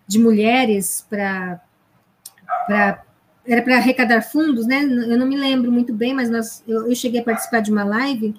[0.07, 1.61] de mulheres para
[3.47, 4.83] era para arrecadar fundos, né?
[4.83, 7.83] Eu não me lembro muito bem, mas nós, eu, eu cheguei a participar de uma
[7.83, 8.35] live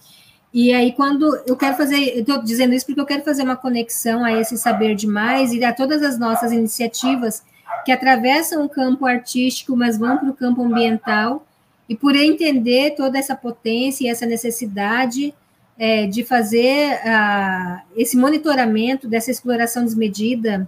[0.53, 3.55] e aí, quando eu quero fazer, eu estou dizendo isso porque eu quero fazer uma
[3.55, 7.43] conexão a esse saber demais e a todas as nossas iniciativas
[7.85, 11.45] que atravessam o campo artístico, mas vão para o campo ambiental,
[11.87, 15.33] e por entender toda essa potência e essa necessidade
[15.77, 20.67] é, de fazer uh, esse monitoramento dessa exploração desmedida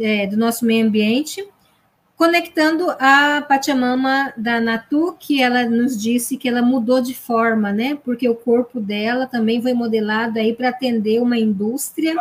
[0.00, 1.46] é, do nosso meio ambiente,
[2.16, 7.98] conectando a Pachamama da Natu, que ela nos disse que ela mudou de forma, né?
[8.04, 12.14] Porque o corpo dela também foi modelado aí para atender uma indústria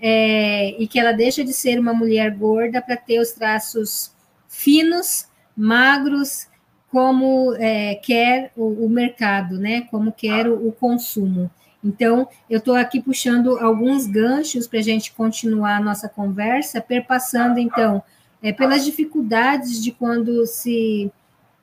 [0.00, 4.12] é, e que ela deixa de ser uma mulher gorda para ter os traços
[4.48, 6.48] finos, magros,
[6.90, 9.82] como é, quer o, o, mercado, né?
[9.90, 11.50] Como quer o, o consumo.
[11.84, 17.60] Então, eu estou aqui puxando alguns ganchos para a gente continuar a nossa conversa, perpassando,
[17.60, 18.02] então,
[18.42, 21.10] é, pelas dificuldades de quando se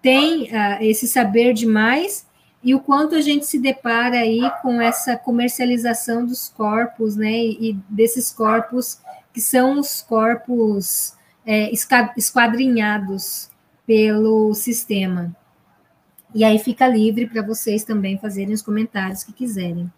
[0.02, 2.28] tem uh, esse saber demais
[2.64, 7.78] e o quanto a gente se depara aí com essa comercialização dos corpos, né, e
[7.90, 9.00] desses corpos
[9.34, 11.14] que são os corpos
[11.46, 11.72] é,
[12.16, 13.50] esquadrinhados
[13.86, 15.36] pelo sistema.
[16.34, 19.92] E aí fica livre para vocês também fazerem os comentários que quiserem.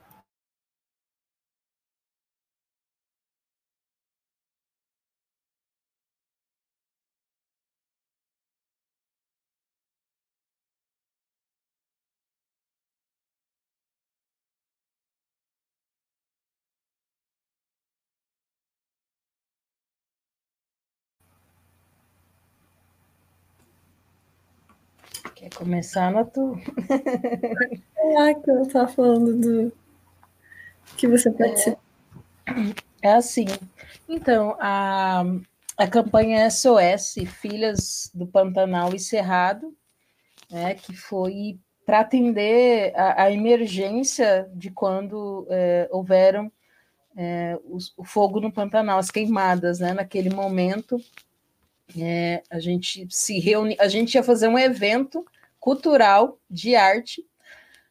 [25.66, 26.62] Começar, Natu?
[28.20, 29.74] ah, que eu estava falando do
[30.96, 31.80] que você participa.
[33.02, 33.48] É, é assim.
[34.08, 35.24] Então, a,
[35.76, 39.76] a campanha SOS Filhas do Pantanal e Cerrado,
[40.52, 46.52] né, que foi para atender a, a, emergência de quando é, houveram
[47.18, 51.02] é, o, o, fogo no Pantanal, as queimadas, né, naquele momento.
[52.00, 55.26] É, a gente se reuni, a gente ia fazer um evento
[55.66, 57.26] cultural, de arte,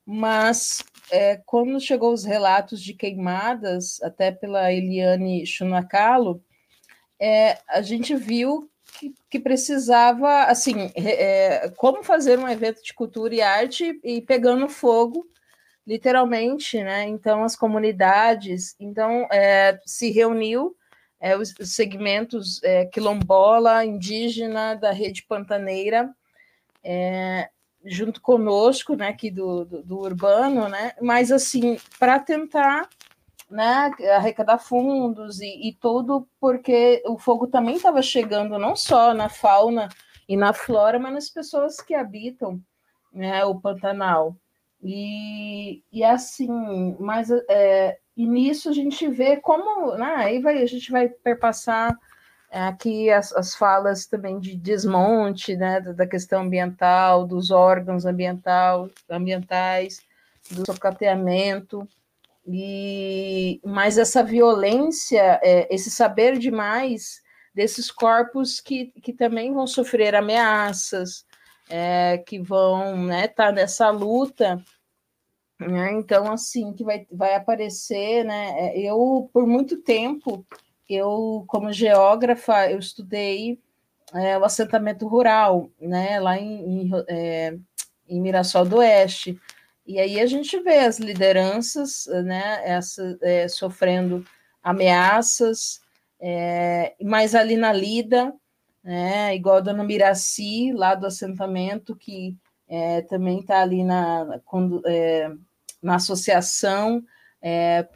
[0.06, 6.40] mas é, quando chegou os relatos de queimadas, até pela Eliane Chunacalo,
[7.18, 13.34] é, a gente viu que, que precisava, assim, é, como fazer um evento de cultura
[13.34, 15.26] e arte e pegando fogo,
[15.84, 17.08] literalmente, né?
[17.08, 20.76] Então, as comunidades, então, é, se reuniu
[21.18, 26.14] é, os, segmentos é, quilombola, indígena, da rede pantaneira,
[26.84, 27.50] é,
[27.84, 32.88] junto conosco, né, aqui do, do, do urbano, né, mas assim, para tentar
[33.50, 39.28] né, arrecadar fundos e, e tudo, porque o fogo também estava chegando não só na
[39.28, 39.88] fauna
[40.28, 42.60] e na flora, mas nas pessoas que habitam
[43.12, 44.36] né, o Pantanal.
[44.82, 50.66] E, e assim, mas é, e nisso a gente vê como, né, aí vai, a
[50.66, 51.98] gente vai perpassar
[52.60, 60.00] aqui as, as falas também de desmonte né, da questão ambiental, dos órgãos ambiental, ambientais,
[60.50, 61.88] do socateamento,
[62.46, 67.22] e mais essa violência, é, esse saber demais
[67.54, 71.24] desses corpos que, que também vão sofrer ameaças,
[71.68, 74.62] é, que vão estar né, tá nessa luta.
[75.58, 75.92] Né?
[75.92, 78.50] Então, assim, que vai, vai aparecer, né?
[78.58, 80.44] É, eu, por muito tempo,
[80.88, 83.58] eu, como geógrafa, eu estudei
[84.12, 87.56] é, o assentamento rural, né, lá em, em, é,
[88.08, 89.40] em Mirassol do Oeste.
[89.86, 94.24] E aí a gente vê as lideranças, né, essa, é, sofrendo
[94.62, 95.80] ameaças,
[96.20, 98.32] é, mas ali na lida,
[98.82, 102.36] né, igual a dona Miraci, lá do assentamento, que
[102.68, 104.40] é, também está ali na,
[104.86, 105.30] é,
[105.82, 107.04] na associação
[107.42, 107.86] é,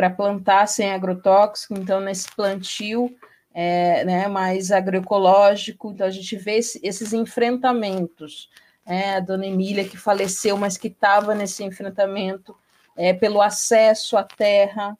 [0.00, 3.14] para plantar sem agrotóxico, então nesse plantio
[3.52, 8.48] é, né, mais agroecológico, então a gente vê esse, esses enfrentamentos.
[8.86, 12.56] É, a dona Emília, que faleceu, mas que estava nesse enfrentamento
[12.96, 14.96] é, pelo acesso à terra,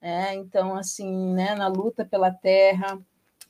[0.00, 2.96] é, então, assim, né, na luta pela terra,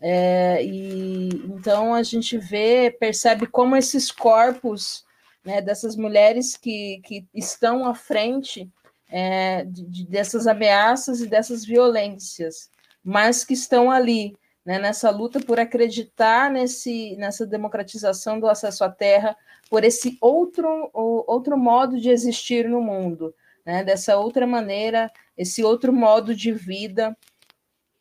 [0.01, 5.05] é, e então a gente vê, percebe como esses corpos
[5.45, 8.73] né, dessas mulheres que, que estão à frente
[9.09, 12.71] é, de, dessas ameaças e dessas violências,
[13.03, 18.89] mas que estão ali né, nessa luta por acreditar nesse, nessa democratização do acesso à
[18.89, 19.37] terra,
[19.69, 23.35] por esse outro, outro modo de existir no mundo,
[23.65, 27.17] né, dessa outra maneira, esse outro modo de vida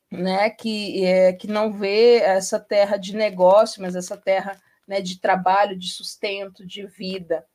[0.09, 5.19] né, que, é, que não vê essa terra de negócio, mas essa terra né, de
[5.19, 7.45] trabalho, de sustento, de vida.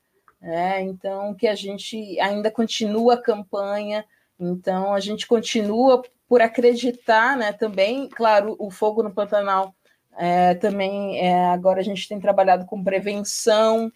[0.40, 0.82] Né?
[0.82, 4.04] Então, que a gente ainda continua a campanha,
[4.38, 9.74] então a gente continua por acreditar né, também, claro, o fogo no Pantanal
[10.16, 13.90] é, também é, agora a gente tem trabalhado com prevenção,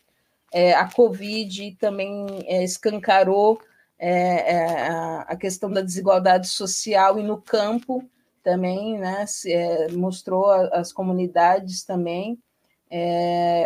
[0.53, 3.61] é, a Covid também é, escancarou
[3.99, 4.89] é, é,
[5.27, 8.05] a questão da desigualdade social e no campo
[8.43, 9.53] também, né, se,
[9.93, 12.39] mostrou as comunidades também,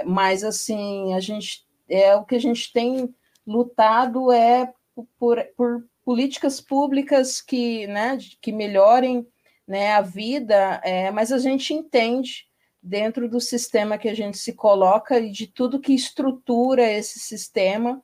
[0.05, 3.15] mas assim, a gente, é o que a gente tem
[3.47, 4.73] lutado é
[5.19, 9.27] por, por políticas públicas que, né, que melhorem
[9.67, 12.47] né, a vida, é, mas a gente entende
[12.83, 18.01] dentro do sistema que a gente se coloca e de tudo que estrutura esse sistema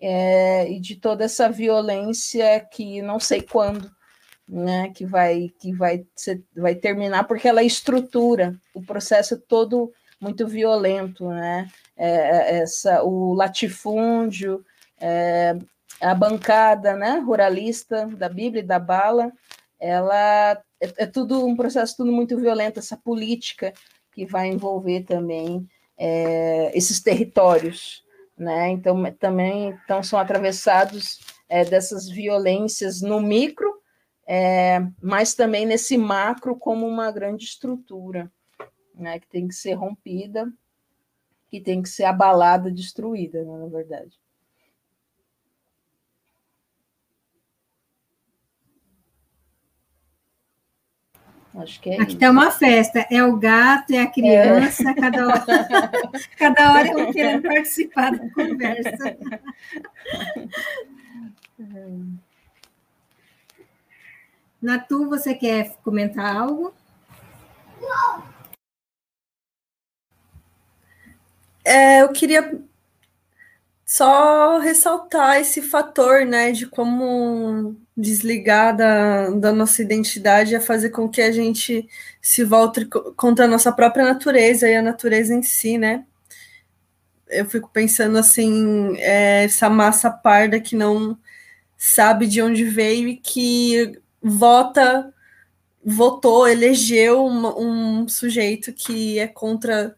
[0.00, 3.88] é, e de toda essa violência que não sei quando
[4.48, 10.46] né, que vai que vai ser, vai terminar porque ela estrutura o processo todo muito
[10.46, 11.68] violento, né?
[11.96, 14.64] É, é, essa o latifúndio,
[15.00, 15.56] é,
[16.00, 19.32] a bancada, né, ruralista da Bíblia e da bala,
[19.78, 23.72] ela é, é, tudo um processo tudo muito violento essa política
[24.12, 28.02] que vai envolver também é, esses territórios,
[28.36, 28.70] né?
[28.70, 31.20] Então também então são atravessados
[31.70, 33.72] dessas violências no micro
[35.00, 38.32] mas também nesse macro como uma grande estrutura,
[38.94, 40.50] né, que tem que ser rompida,
[41.48, 44.18] que tem que ser abalada, destruída, né, na verdade.
[51.56, 54.94] Acho que é Aqui está uma festa, é o gato, é a criança, é.
[54.94, 55.44] cada hora,
[56.36, 59.16] cada hora eu querendo participar da conversa.
[64.60, 66.74] Natu, você quer comentar algo?
[71.64, 72.60] É, eu queria
[73.86, 81.08] só ressaltar esse fator, né, de como desligar da, da nossa identidade é fazer com
[81.08, 81.88] que a gente
[82.20, 82.86] se volte
[83.16, 86.04] contra a nossa própria natureza e a natureza em si, né?
[87.28, 91.18] Eu fico pensando assim, é, essa massa parda que não
[91.78, 95.12] sabe de onde veio e que vota,
[95.84, 99.96] votou, elegeu um, um sujeito que é contra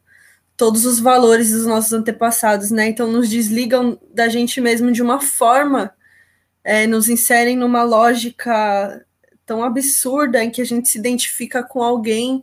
[0.57, 2.89] todos os valores dos nossos antepassados, né?
[2.89, 5.93] Então nos desligam da gente mesmo de uma forma,
[6.65, 9.05] é, nos inserem numa lógica
[9.45, 12.43] tão absurda em que a gente se identifica com alguém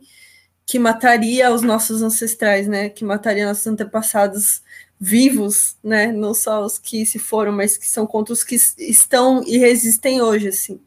[0.66, 2.88] que mataria os nossos ancestrais, né?
[2.88, 4.62] Que mataria nossos antepassados
[4.98, 6.12] vivos, né?
[6.12, 10.22] Não só os que se foram, mas que são contra os que estão e resistem
[10.22, 10.80] hoje, assim.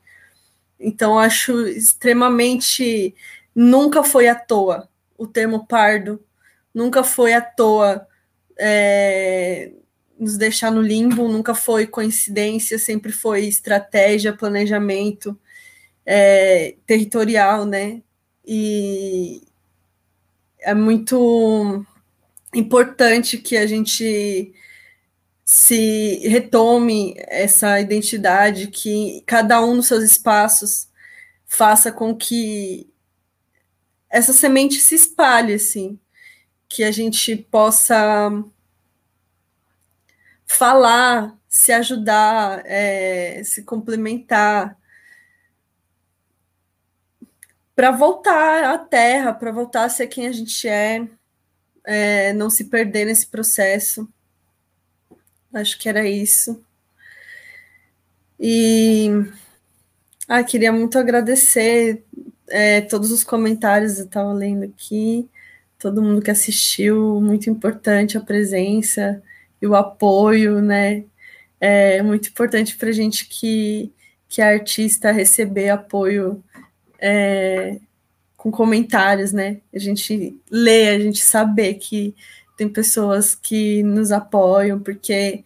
[0.80, 3.16] Então, acho extremamente.
[3.54, 6.24] Nunca foi à toa o termo pardo,
[6.78, 8.08] nunca foi à toa
[8.56, 9.72] é,
[10.20, 15.36] nos deixar no limbo, nunca foi coincidência, sempre foi estratégia, planejamento
[16.06, 18.04] é, territorial, né?
[18.46, 19.42] E
[20.60, 21.84] é muito
[22.54, 24.54] importante que a gente
[25.44, 30.88] se retome essa identidade, que cada um nos seus espaços
[31.48, 32.88] faça com que
[34.12, 36.00] essa semente se espalhe, assim,
[36.70, 38.30] que a gente possa
[40.46, 44.78] falar, se ajudar, é, se complementar,
[47.76, 51.08] para voltar à terra, para voltar a ser quem a gente é,
[51.86, 54.08] é, não se perder nesse processo.
[55.54, 56.64] Acho que era isso.
[58.40, 59.10] E
[60.28, 62.04] Ah, queria muito agradecer
[62.50, 65.30] é, todos os comentários, eu estava lendo aqui,
[65.80, 69.22] todo mundo que assistiu, muito importante a presença
[69.62, 71.06] e o apoio, né?
[71.60, 73.92] É muito importante para a gente que,
[74.30, 76.44] que é artista receber apoio
[77.00, 77.80] é,
[78.36, 79.62] com comentários, né?
[79.74, 82.16] A gente lê, a gente saber que
[82.58, 85.44] tem pessoas que nos apoiam, porque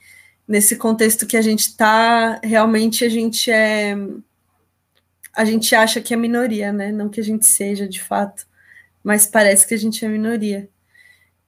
[0.48, 3.96] nesse contexto que a gente está, realmente a gente é.
[5.34, 6.92] A gente acha que é minoria, né?
[6.92, 8.46] Não que a gente seja de fato,
[9.04, 10.70] mas parece que a gente é minoria.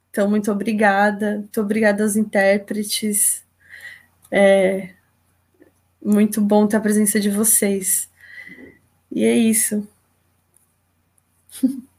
[0.09, 3.43] Então, muito obrigada, muito obrigada aos intérpretes.
[4.31, 4.89] É
[6.03, 8.09] muito bom ter a presença de vocês.
[9.11, 9.87] E é isso.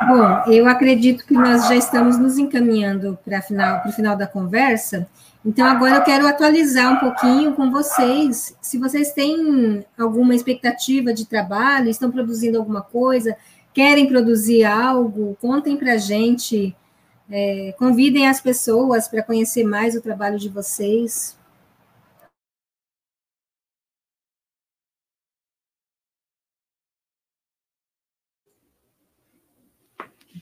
[0.00, 5.08] Bom, eu acredito que nós já estamos nos encaminhando para o final da conversa.
[5.48, 8.54] Então, agora eu quero atualizar um pouquinho com vocês.
[8.60, 13.34] Se vocês têm alguma expectativa de trabalho, estão produzindo alguma coisa,
[13.72, 16.76] querem produzir algo, contem para a gente.
[17.30, 21.38] É, convidem as pessoas para conhecer mais o trabalho de vocês.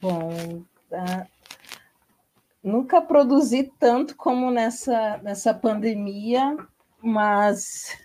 [0.00, 1.35] Bom, uh,
[2.66, 6.56] nunca produzi tanto como nessa, nessa pandemia,
[7.00, 7.96] mas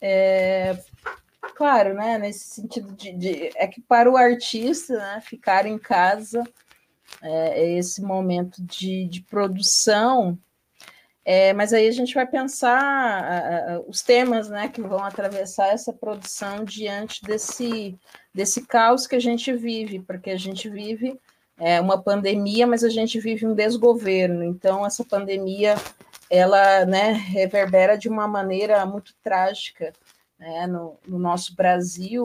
[0.00, 0.78] é,
[1.56, 6.44] claro, né, nesse sentido de, de, é que para o artista, né, ficar em casa
[7.20, 10.38] é, é esse momento de, de produção,
[11.24, 16.64] é, mas aí a gente vai pensar os temas, né, que vão atravessar essa produção
[16.64, 17.98] diante desse
[18.32, 21.18] desse caos que a gente vive, porque a gente vive
[21.60, 24.42] é, uma pandemia, mas a gente vive um desgoverno.
[24.42, 25.76] Então, essa pandemia,
[26.30, 29.92] ela né, reverbera de uma maneira muito trágica
[30.38, 32.24] né, no, no, nosso Brasil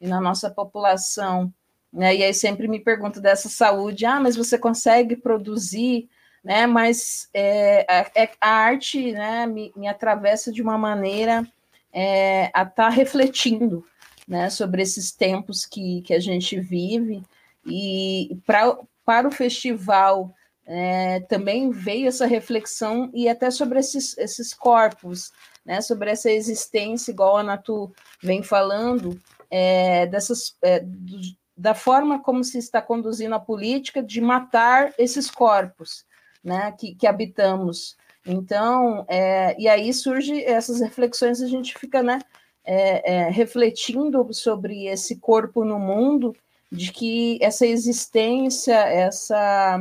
[0.00, 1.52] e na nossa população.
[1.92, 2.14] Né?
[2.14, 6.08] E aí sempre me pergunto dessa saúde, ah, mas você consegue produzir,
[6.44, 6.66] né?
[6.66, 11.44] Mas é, a, é, a, arte né, me, me atravessa de uma maneira
[11.92, 13.84] é, a estar tá refletindo
[14.28, 17.22] né, sobre esses tempos que, que a gente vive.
[17.66, 20.34] E pra, para o festival
[20.66, 25.32] é, também veio essa reflexão e até sobre esses, esses corpos,
[25.64, 27.92] né, sobre essa existência, igual a Natu
[28.22, 31.20] vem falando, é, dessas, é, do,
[31.56, 36.04] da forma como se está conduzindo a política de matar esses corpos
[36.42, 37.96] né, que, que habitamos.
[38.26, 42.18] Então, é, e aí surge essas reflexões, a gente fica, né,
[42.64, 46.34] é, é, refletindo sobre esse corpo no mundo,
[46.70, 49.80] de que essa existência, essa,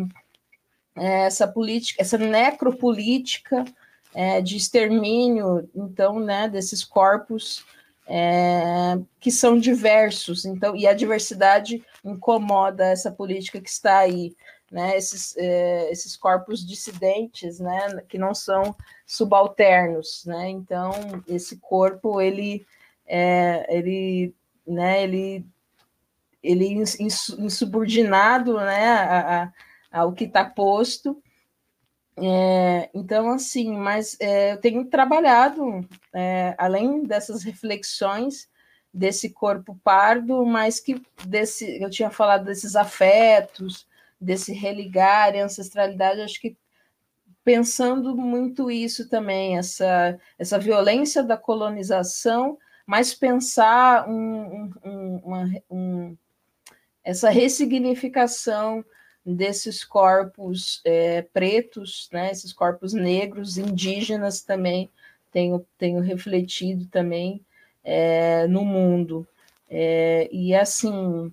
[0.95, 3.65] essa política, essa necropolítica
[4.13, 7.65] é, de extermínio, então, né, desses corpos
[8.07, 14.35] é, que são diversos, então, e a diversidade incomoda essa política que está aí,
[14.71, 18.75] né, esses, é, esses corpos dissidentes, né, que não são
[19.05, 20.91] subalternos, né, então
[21.27, 22.65] esse corpo ele
[23.07, 24.33] é, ele,
[24.65, 25.45] né, ele,
[26.45, 26.83] ele
[27.39, 29.53] insubordinado, né, a,
[29.91, 31.21] ao que está posto.
[32.17, 35.81] É, então, assim, mas é, eu tenho trabalhado,
[36.13, 38.49] é, além dessas reflexões
[38.93, 43.85] desse corpo pardo, mas que desse, eu tinha falado desses afetos,
[44.19, 46.55] desse religar e ancestralidade, acho que
[47.43, 56.17] pensando muito isso também, essa, essa violência da colonização, mas pensar um, um, uma, um,
[57.05, 58.83] essa ressignificação
[59.23, 64.89] desses corpos é, pretos, né, esses corpos negros, indígenas também,
[65.31, 67.45] tenho, tenho refletido também
[67.83, 69.27] é, no mundo.
[69.69, 71.31] É, e assim,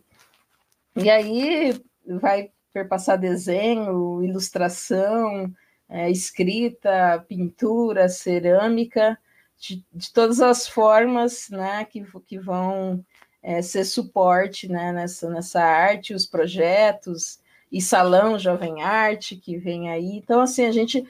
[0.97, 5.53] e aí vai perpassar desenho, ilustração,
[5.89, 9.18] é, escrita, pintura, cerâmica,
[9.59, 13.05] de, de todas as formas né, que, que vão
[13.43, 17.40] é, ser suporte né, nessa, nessa arte, os projetos,
[17.70, 20.16] e Salão Jovem Arte, que vem aí.
[20.16, 21.07] Então, assim, a gente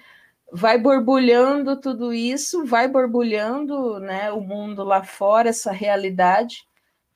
[0.52, 6.64] vai borbulhando tudo isso, vai borbulhando né, o mundo lá fora, essa realidade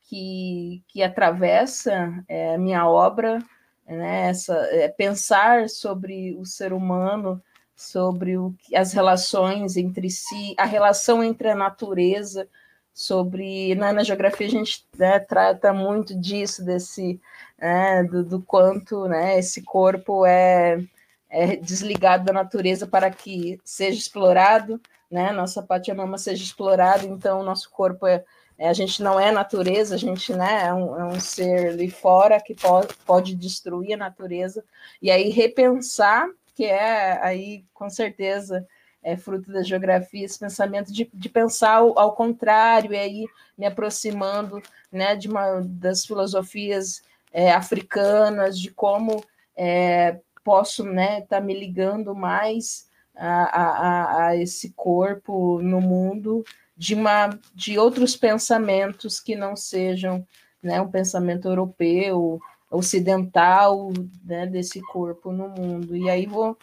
[0.02, 3.38] que, que atravessa é, a minha obra,
[3.86, 7.40] né, essa, é, pensar sobre o ser humano
[7.76, 12.48] sobre o, as relações entre si, a relação entre a natureza,
[12.96, 17.20] sobre na, na geografia a gente né, trata muito disso, desse
[17.58, 20.82] né, do, do, quanto né, esse corpo é,
[21.28, 24.80] é, desligado da natureza para que seja explorado,
[25.10, 25.30] né?
[25.30, 28.24] Nossa Pachamama seja explorado, então nosso corpo é,
[28.56, 31.90] é, a gente não é natureza, a gente né, é, um, é um ser ali
[31.90, 34.64] fora que pode, pode destruir a natureza,
[35.02, 38.66] e aí repensar, que é aí com certeza
[39.06, 43.26] é fruto da geografia, esse pensamento de, de pensar ao, ao contrário, e aí
[43.56, 47.02] me aproximando né, de uma das filosofias
[47.32, 49.22] é, africanas, de como
[49.56, 56.44] é, posso estar né, tá me ligando mais a, a, a, esse corpo no mundo
[56.76, 60.26] de, uma, de outros pensamentos que não sejam
[60.60, 63.92] né, um pensamento europeu, ocidental
[64.24, 65.96] né, desse corpo no mundo.
[65.96, 66.58] E aí vou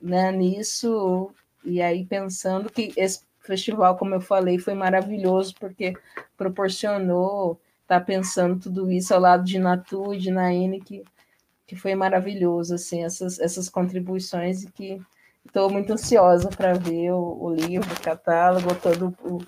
[0.00, 1.32] né, nisso,
[1.68, 5.94] e aí pensando que esse festival, como eu falei, foi maravilhoso, porque
[6.36, 11.02] proporcionou estar tá pensando tudo isso ao lado de Natu e de Naine, que
[11.68, 14.98] que foi maravilhoso, assim, essas, essas contribuições e que
[15.44, 19.38] estou muito ansiosa para ver o, o, livro, o catálogo, todo o,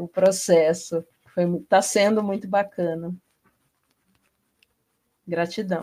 [0.00, 1.04] o processo.
[1.36, 3.12] Está sendo muito bacana.
[5.26, 5.80] Gratidão.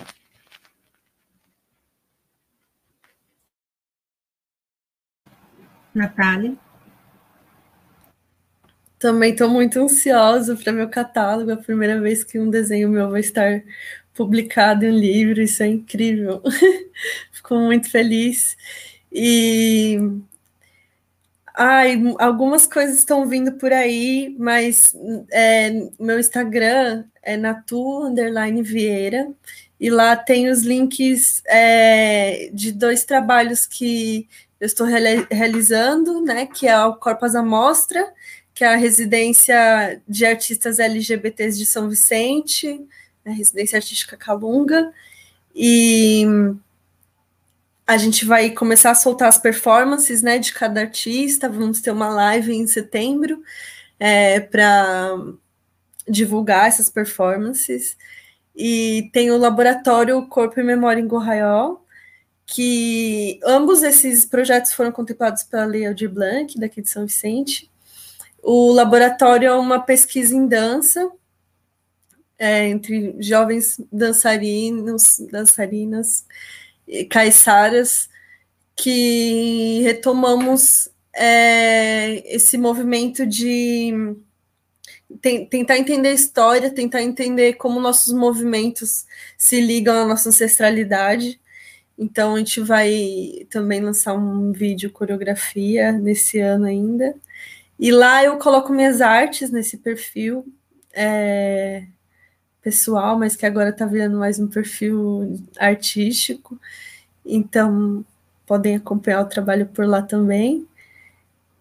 [5.98, 6.56] Natália?
[9.00, 11.52] Também estou muito ansiosa para meu catálogo.
[11.52, 13.64] É a primeira vez que um desenho meu vai estar
[14.14, 16.42] publicado em um livro, isso é incrível.
[17.32, 18.58] Fico muito feliz.
[19.12, 20.00] E
[21.56, 24.96] ai, algumas coisas estão vindo por aí, mas
[25.32, 29.28] é, meu Instagram é natu underline Vieira,
[29.80, 34.28] e lá tem os links é, de dois trabalhos que
[34.60, 36.46] eu estou realizando, né?
[36.46, 38.14] Que é o Corpus Amostra,
[38.54, 42.84] que é a residência de artistas LGBTs de São Vicente,
[43.26, 44.92] a residência artística Calunga,
[45.54, 46.26] e
[47.86, 51.48] a gente vai começar a soltar as performances né, de cada artista.
[51.48, 53.42] Vamos ter uma live em setembro
[54.00, 55.18] é, para
[56.08, 57.98] divulgar essas performances.
[58.56, 61.86] E tem o laboratório Corpo e Memória em Gorraiol,
[62.48, 67.70] que ambos esses projetos foram contemplados pela Lei Aldir Blanc, daqui de São Vicente.
[68.42, 71.12] O laboratório é uma pesquisa em dança
[72.40, 76.26] é, entre jovens dançarinos, dançarinas,
[77.10, 78.10] caiçaras,
[78.76, 84.16] que retomamos é, esse movimento de
[85.50, 89.06] tentar entender a história, tentar entender como nossos movimentos
[89.38, 91.40] se ligam à nossa ancestralidade.
[91.98, 97.16] Então a gente vai também lançar um vídeo coreografia nesse ano ainda.
[97.80, 100.46] E lá eu coloco minhas artes nesse perfil.
[100.94, 101.86] É,
[102.62, 106.60] pessoal, mas que agora está virando mais um perfil artístico.
[107.26, 108.06] Então,
[108.46, 110.68] podem acompanhar o trabalho por lá também.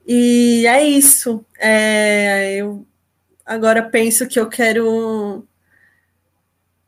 [0.07, 1.45] E é isso.
[1.59, 2.87] É, eu
[3.45, 5.47] agora penso que eu quero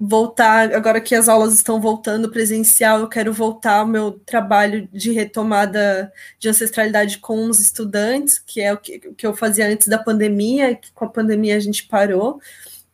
[0.01, 5.11] voltar, agora que as aulas estão voltando presencial, eu quero voltar ao meu trabalho de
[5.11, 9.99] retomada de ancestralidade com os estudantes, que é o que, que eu fazia antes da
[9.99, 12.40] pandemia, que com a pandemia a gente parou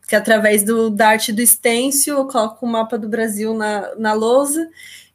[0.06, 4.12] que através do, da arte do stencil, eu coloco o mapa do Brasil na, na
[4.12, 4.68] lousa,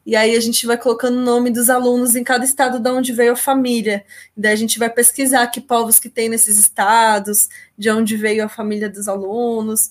[0.04, 3.12] e aí a gente vai colocando o nome dos alunos em cada estado de onde
[3.12, 4.04] veio a família.
[4.36, 8.48] Daí a gente vai pesquisar que povos que tem nesses estados, de onde veio a
[8.48, 9.90] família dos alunos.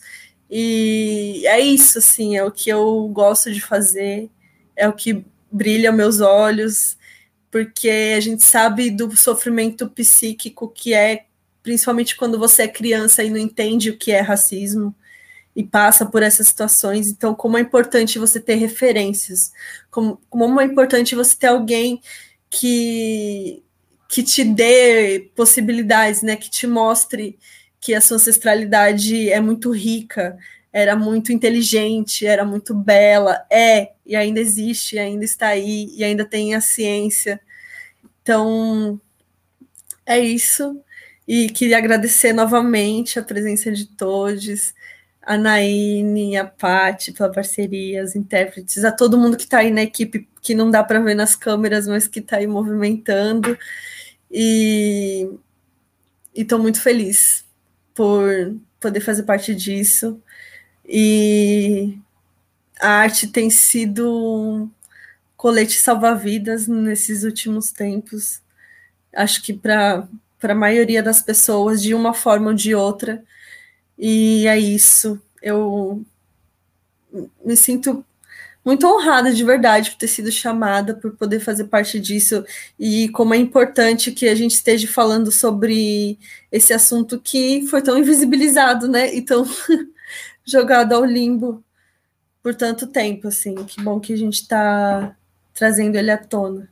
[0.50, 4.30] E é isso, assim, é o que eu gosto de fazer,
[4.76, 6.98] é o que brilha meus olhos,
[7.52, 11.26] porque a gente sabe do sofrimento psíquico que é
[11.62, 14.96] principalmente quando você é criança e não entende o que é racismo
[15.56, 17.10] e passa por essas situações.
[17.10, 19.52] Então, como é importante você ter referências,
[19.92, 22.02] como, como é importante você ter alguém
[22.50, 23.62] que,
[24.08, 27.38] que te dê possibilidades, né, que te mostre
[27.80, 30.38] que a sua ancestralidade é muito rica,
[30.72, 36.26] era muito inteligente, era muito bela, é, e ainda existe, ainda está aí, e ainda
[36.26, 37.40] tem a ciência.
[38.22, 39.00] Então,
[40.06, 40.80] é isso.
[41.28, 44.74] E queria agradecer novamente a presença de todos,
[45.22, 49.84] a Naine, a Pati pela parceria, os intérpretes, a todo mundo que está aí na
[49.84, 53.58] equipe, que não dá para ver nas câmeras, mas que está aí movimentando.
[54.32, 55.30] E
[56.36, 57.49] estou muito feliz
[57.94, 60.22] por poder fazer parte disso.
[60.86, 61.98] E
[62.80, 64.70] a arte tem sido
[65.38, 68.42] colete salva-vidas nesses últimos tempos.
[69.14, 70.08] Acho que para
[70.44, 73.24] a maioria das pessoas de uma forma ou de outra.
[73.98, 75.22] E é isso.
[75.42, 76.06] Eu
[77.44, 78.06] me sinto
[78.70, 82.46] muito honrada de verdade por ter sido chamada, por poder fazer parte disso
[82.78, 86.20] e como é importante que a gente esteja falando sobre
[86.52, 89.12] esse assunto que foi tão invisibilizado, né?
[89.12, 89.44] E tão
[90.46, 91.64] jogado ao limbo
[92.44, 93.56] por tanto tempo, assim.
[93.56, 95.16] Que bom que a gente está
[95.52, 96.70] trazendo ele à tona.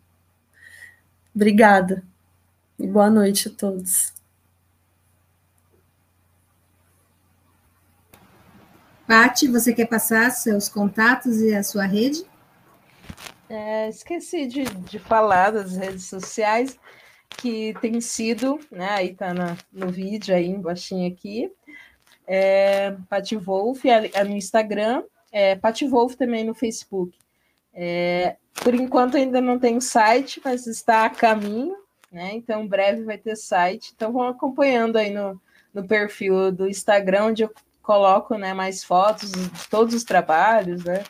[1.34, 2.04] Obrigada
[2.80, 4.14] e boa noite a todos.
[9.08, 12.26] Pati, você quer passar seus contatos e a sua rede?
[13.50, 16.78] É, esqueci de, de falar das redes sociais,
[17.30, 19.34] que tem sido, né, aí tá
[19.72, 21.50] no vídeo aí embaixo aqui,
[22.28, 27.18] é, Pati Wolf é no Instagram, é, Pati Wolf também no Facebook.
[27.74, 31.78] É, por enquanto ainda não tem site, mas está a caminho,
[32.12, 32.34] né?
[32.34, 33.94] Então breve vai ter site.
[33.96, 35.40] Então vão acompanhando aí no,
[35.74, 37.52] no perfil do Instagram, onde eu
[37.88, 41.06] coloco né, mais fotos de todos os trabalhos, né?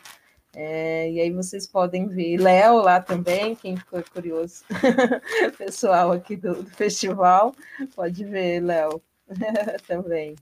[0.54, 4.62] É, e aí vocês podem ver Léo lá também, quem ficou curioso,
[5.58, 7.52] pessoal aqui do, do festival,
[7.96, 9.02] pode ver Léo
[9.88, 10.36] também.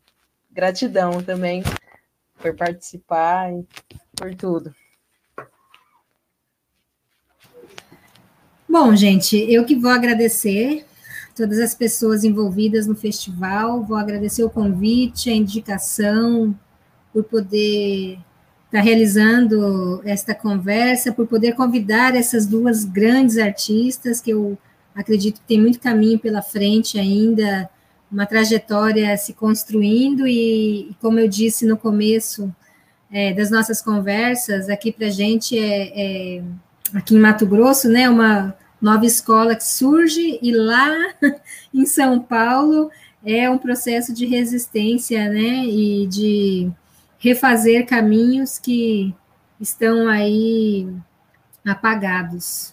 [0.50, 1.64] Gratidão também
[2.38, 3.66] por participar e
[4.14, 4.74] por tudo.
[8.68, 10.84] Bom, gente, eu que vou agradecer
[11.36, 13.84] todas as pessoas envolvidas no festival.
[13.84, 16.58] Vou agradecer o convite, a indicação,
[17.12, 18.18] por poder
[18.64, 24.58] estar tá realizando esta conversa, por poder convidar essas duas grandes artistas, que eu
[24.94, 27.68] acredito que tem muito caminho pela frente ainda,
[28.10, 32.52] uma trajetória se construindo, e, como eu disse no começo
[33.12, 36.42] é, das nossas conversas, aqui para gente é, é,
[36.94, 40.90] aqui em Mato Grosso, né, uma nova escola que surge e lá
[41.72, 42.90] em São Paulo
[43.24, 46.70] é um processo de resistência, né, e de
[47.18, 49.12] refazer caminhos que
[49.60, 50.86] estão aí
[51.64, 52.72] apagados.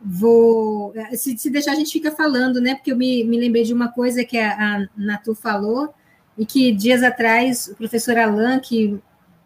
[0.00, 3.74] Vou, se, se deixar a gente fica falando, né, porque eu me, me lembrei de
[3.74, 5.92] uma coisa que a, a Natu falou
[6.38, 8.98] e que dias atrás o professor Alain, que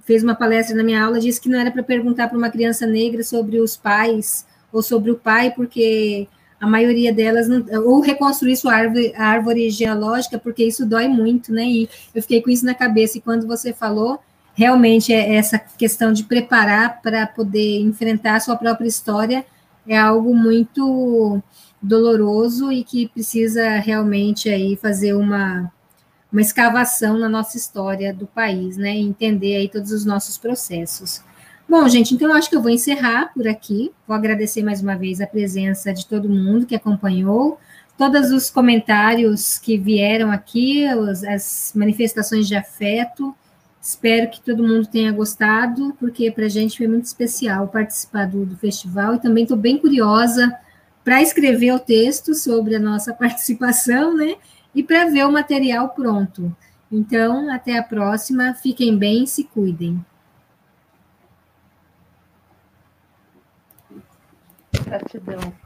[0.04, 2.86] fez uma palestra na minha aula, disse que não era para perguntar para uma criança
[2.86, 6.28] negra sobre os pais ou sobre o pai, porque
[6.60, 11.64] a maioria delas não, ou reconstruir sua árvore, árvore genealógica, porque isso dói muito, né?
[11.64, 13.18] E eu fiquei com isso na cabeça.
[13.18, 14.18] E quando você falou,
[14.54, 19.44] realmente é essa questão de preparar para poder enfrentar a sua própria história
[19.86, 21.40] é algo muito
[21.80, 25.72] doloroso e que precisa realmente aí fazer uma
[26.32, 28.90] uma escavação na nossa história do país, né?
[28.90, 31.22] Entender aí todos os nossos processos.
[31.68, 33.92] Bom, gente, então acho que eu vou encerrar por aqui.
[34.06, 37.58] Vou agradecer mais uma vez a presença de todo mundo que acompanhou,
[37.98, 43.34] todos os comentários que vieram aqui, as manifestações de afeto.
[43.82, 48.46] Espero que todo mundo tenha gostado, porque para a gente foi muito especial participar do,
[48.46, 50.56] do festival e também estou bem curiosa
[51.02, 54.36] para escrever o texto sobre a nossa participação, né?
[54.72, 56.54] E para ver o material pronto.
[56.92, 58.54] Então, até a próxima.
[58.54, 60.04] Fiquem bem, se cuidem.
[64.86, 65.60] Gratidão.